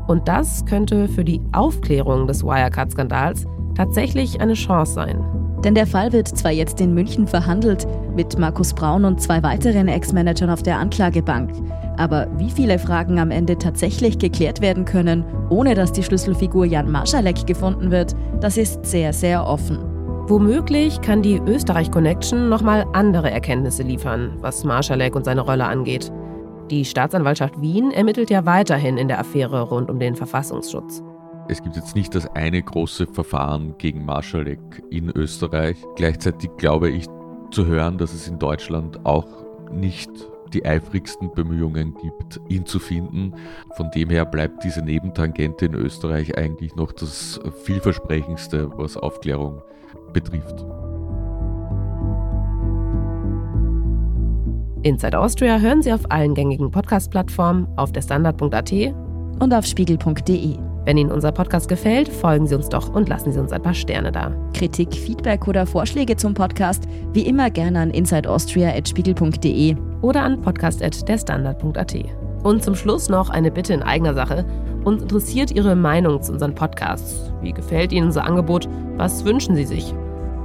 Und 0.08 0.26
das 0.26 0.66
könnte 0.66 1.10
für 1.10 1.26
die 1.26 1.42
Aufklärung 1.52 2.26
des 2.26 2.42
Wirecard-Skandals 2.42 3.46
tatsächlich 3.76 4.40
eine 4.40 4.54
Chance 4.54 4.94
sein. 4.94 5.26
Denn 5.62 5.76
der 5.76 5.88
Fall 5.88 6.14
wird 6.14 6.30
zwar 6.30 6.52
jetzt 6.52 6.80
in 6.80 6.94
München 6.94 7.28
verhandelt, 7.28 7.86
mit 8.16 8.40
Markus 8.40 8.74
Braun 8.74 9.04
und 9.04 9.22
zwei 9.22 9.44
weiteren 9.44 9.90
Ex-Managern 9.90 10.50
auf 10.50 10.64
der 10.64 10.80
Anklagebank. 10.80 11.52
Aber 11.98 12.28
wie 12.38 12.50
viele 12.50 12.80
Fragen 12.80 13.20
am 13.20 13.30
Ende 13.30 13.58
tatsächlich 13.58 14.20
geklärt 14.20 14.62
werden 14.62 14.86
können, 14.86 15.26
ohne 15.50 15.76
dass 15.76 15.92
die 15.92 16.04
Schlüsselfigur 16.04 16.64
Jan 16.64 16.90
Marschalek 16.90 17.46
gefunden 17.46 17.92
wird, 17.92 18.16
das 18.40 18.56
ist 18.56 18.86
sehr, 18.86 19.12
sehr 19.12 19.46
offen. 19.46 19.91
Womöglich 20.28 21.02
kann 21.02 21.22
die 21.22 21.38
Österreich-Connection 21.40 22.48
nochmal 22.48 22.86
andere 22.94 23.30
Erkenntnisse 23.32 23.84
liefern, 23.84 24.38
was 24.40 24.64
Marschalek 24.64 25.16
und 25.16 25.26
seine 25.26 25.42
Rolle 25.42 25.66
angeht. 25.66 26.12
Die 26.70 26.86
Staatsanwaltschaft 26.86 27.60
Wien 27.60 27.92
ermittelt 27.92 28.30
ja 28.30 28.46
weiterhin 28.46 28.98
in 28.98 29.10
der 29.10 29.20
Affäre 29.20 29.62
rund 29.62 29.90
um 29.90 30.00
den 30.00 30.16
Verfassungsschutz. 30.16 31.04
Es 31.50 31.62
gibt 31.62 31.76
jetzt 31.76 31.96
nicht 31.96 32.16
das 32.16 32.28
eine 32.28 32.62
große 32.62 33.08
Verfahren 33.08 33.76
gegen 33.78 34.06
Marschalek 34.06 34.60
in 34.90 35.10
Österreich. 35.10 35.76
Gleichzeitig 35.96 36.50
glaube 36.58 36.90
ich 36.90 37.08
zu 37.50 37.66
hören, 37.66 37.98
dass 37.98 38.14
es 38.14 38.28
in 38.28 38.40
Deutschland 38.40 39.06
auch 39.06 39.28
nicht 39.70 40.10
die 40.54 40.66
eifrigsten 40.66 41.32
Bemühungen 41.32 41.96
gibt, 42.02 42.40
ihn 42.50 42.66
zu 42.66 42.80
finden. 42.80 43.34
Von 43.76 43.90
dem 43.92 44.10
her 44.10 44.26
bleibt 44.26 44.64
diese 44.64 44.82
Nebentangente 44.82 45.66
in 45.66 45.74
Österreich 45.74 46.38
eigentlich 46.38 46.76
noch 46.76 46.92
das 46.92 47.40
vielversprechendste, 47.64 48.70
was 48.78 48.98
Aufklärung 48.98 49.62
betrifft. 50.14 50.66
Inside 54.84 55.20
Austria 55.20 55.60
hören 55.60 55.84
Sie 55.84 55.94
auf 55.94 56.10
allen 56.10 56.34
gängigen 56.34 56.72
Podcast-Plattformen, 56.72 57.68
auf 57.78 57.92
der 57.92 58.02
Standard.at 58.02 58.72
und 59.40 59.54
auf 59.54 59.66
spiegel.de. 59.66 60.71
Wenn 60.86 60.98
Ihnen 60.98 61.12
unser 61.12 61.32
Podcast 61.32 61.68
gefällt, 61.68 62.10
folgen 62.10 62.48
Sie 62.48 62.56
uns 62.56 62.70
doch 62.70 62.94
und 62.94 63.08
lassen 63.08 63.32
Sie 63.32 63.40
uns 63.40 63.52
ein 63.52 63.62
paar 63.62 63.74
Sterne 63.74 64.12
da. 64.12 64.32
Kritik, 64.54 64.94
Feedback 64.94 65.48
oder 65.48 65.66
Vorschläge 65.66 66.16
zum 66.16 66.34
Podcast 66.34 66.86
wie 67.14 67.22
immer 67.22 67.50
gerne 67.52 67.80
an 67.80 67.92
insideaustria.spiegel.de 67.92 69.76
oder 70.02 70.24
an 70.24 70.42
podcast.derstandard.at. 70.42 71.96
Und 72.44 72.64
zum 72.64 72.76
Schluss 72.76 73.10
noch 73.10 73.30
eine 73.30 73.52
Bitte 73.52 73.74
in 73.74 73.84
eigener 73.84 74.16
Sache. 74.16 74.46
Uns 74.84 75.04
interessiert 75.04 75.52
Ihre 75.52 75.76
Meinung 75.76 76.22
zu 76.24 76.32
unseren 76.34 76.56
Podcasts. 76.56 77.32
Wie 77.42 77.54
gefällt 77.54 77.92
Ihnen 77.92 78.08
unser 78.08 78.26
Angebot? 78.26 78.68
Was 78.98 79.24
wünschen 79.26 79.56
Sie 79.56 79.66
sich? 79.66 79.94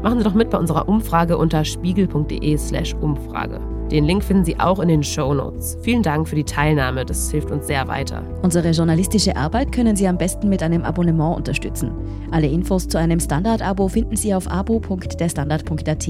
Machen 0.07 0.19
Sie 0.19 0.25
doch 0.25 0.35
mit 0.35 0.51
bei 0.51 0.59
unserer 0.59 0.89
Umfrage 0.89 1.37
unter 1.37 1.65
spiegel.de/slash 1.65 2.95
Umfrage. 2.95 3.59
Den 3.91 4.05
Link 4.05 4.23
finden 4.23 4.45
Sie 4.45 4.57
auch 4.61 4.79
in 4.79 4.87
den 4.87 5.03
Show 5.03 5.35
Notes. 5.35 5.77
Vielen 5.83 6.05
Dank 6.05 6.29
für 6.29 6.37
die 6.37 6.45
Teilnahme, 6.45 7.05
das 7.05 7.29
hilft 7.29 7.51
uns 7.51 7.67
sehr 7.67 7.89
weiter. 7.89 8.23
Unsere 8.43 8.71
journalistische 8.71 9.35
Arbeit 9.35 9.73
können 9.73 9.97
Sie 9.97 10.07
am 10.07 10.17
besten 10.17 10.49
mit 10.49 10.63
einem 10.63 10.85
Abonnement 10.85 11.37
unterstützen. 11.37 11.91
Alle 12.31 12.47
Infos 12.47 12.87
zu 12.87 12.99
einem 12.99 13.19
Standard-Abo 13.19 13.89
finden 13.89 14.15
Sie 14.15 14.33
auf 14.33 14.49
abo.derstandard.at. 14.49 16.09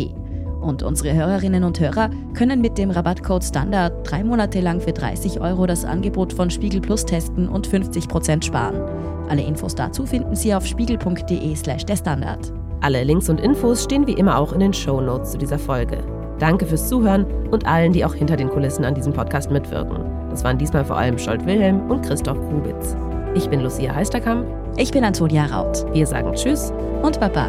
Und 0.61 0.83
unsere 0.83 1.15
Hörerinnen 1.15 1.65
und 1.65 1.81
Hörer 1.81 2.11
können 2.35 2.61
mit 2.61 2.77
dem 2.77 2.91
Rabattcode 2.91 3.45
Standard 3.45 4.11
drei 4.11 4.23
Monate 4.23 4.61
lang 4.61 4.79
für 4.79 4.93
30 4.93 5.41
Euro 5.41 5.65
das 5.65 5.87
Angebot 5.87 6.35
von 6.35 6.51
Spiegel 6.51 6.83
Plus 6.83 7.07
testen 7.07 7.49
und 7.49 7.67
50% 7.67 8.45
sparen. 8.45 8.79
Alle 9.31 9.43
Infos 9.43 9.75
dazu 9.75 10.05
finden 10.05 10.37
Sie 10.37 10.55
auf 10.55 10.67
spiegel.de/slash 10.67 11.87
der 11.87 11.97
Standard. 11.97 12.53
Alle 12.81 13.03
Links 13.05 13.29
und 13.29 13.41
Infos 13.41 13.85
stehen 13.85 14.07
wie 14.07 14.13
immer 14.13 14.39
auch 14.39 14.53
in 14.53 14.61
den 14.61 14.73
Show 14.73 15.01
Notes 15.01 15.33
zu 15.33 15.39
dieser 15.39 15.59
Folge. 15.59 15.99
Danke 16.39 16.67
fürs 16.67 16.89
Zuhören 16.89 17.25
und 17.51 17.67
allen, 17.67 17.93
die 17.93 18.05
auch 18.05 18.15
hinter 18.15 18.37
den 18.37 18.51
Kulissen 18.51 18.85
an 18.85 18.95
diesem 18.95 19.13
Podcast 19.13 19.51
mitwirken. 19.51 20.05
Das 20.31 20.45
waren 20.45 20.59
diesmal 20.59 20.85
vor 20.85 20.97
allem 20.97 21.19
Scholt 21.19 21.47
Wilhelm 21.47 21.91
und 21.91 22.03
Christoph 22.05 22.39
Grubitz. 22.39 22.95
Ich 23.35 23.49
bin 23.49 23.61
Lucia 23.61 23.95
Heisterkamp. 23.95 24.47
Ich 24.77 24.91
bin 24.91 25.05
Antonia 25.05 25.47
Raut. 25.47 25.87
Wir 25.93 26.07
sagen 26.07 26.35
Tschüss 26.35 26.73
und 27.03 27.19
Baba. 27.19 27.49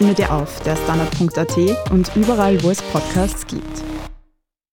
findet 0.00 0.18
ihr 0.18 0.32
auf 0.32 0.60
derstandard.at 0.60 1.90
und 1.90 2.10
überall, 2.16 2.62
wo 2.62 2.70
es 2.70 2.80
Podcasts 2.80 3.46
gibt. 3.46 3.89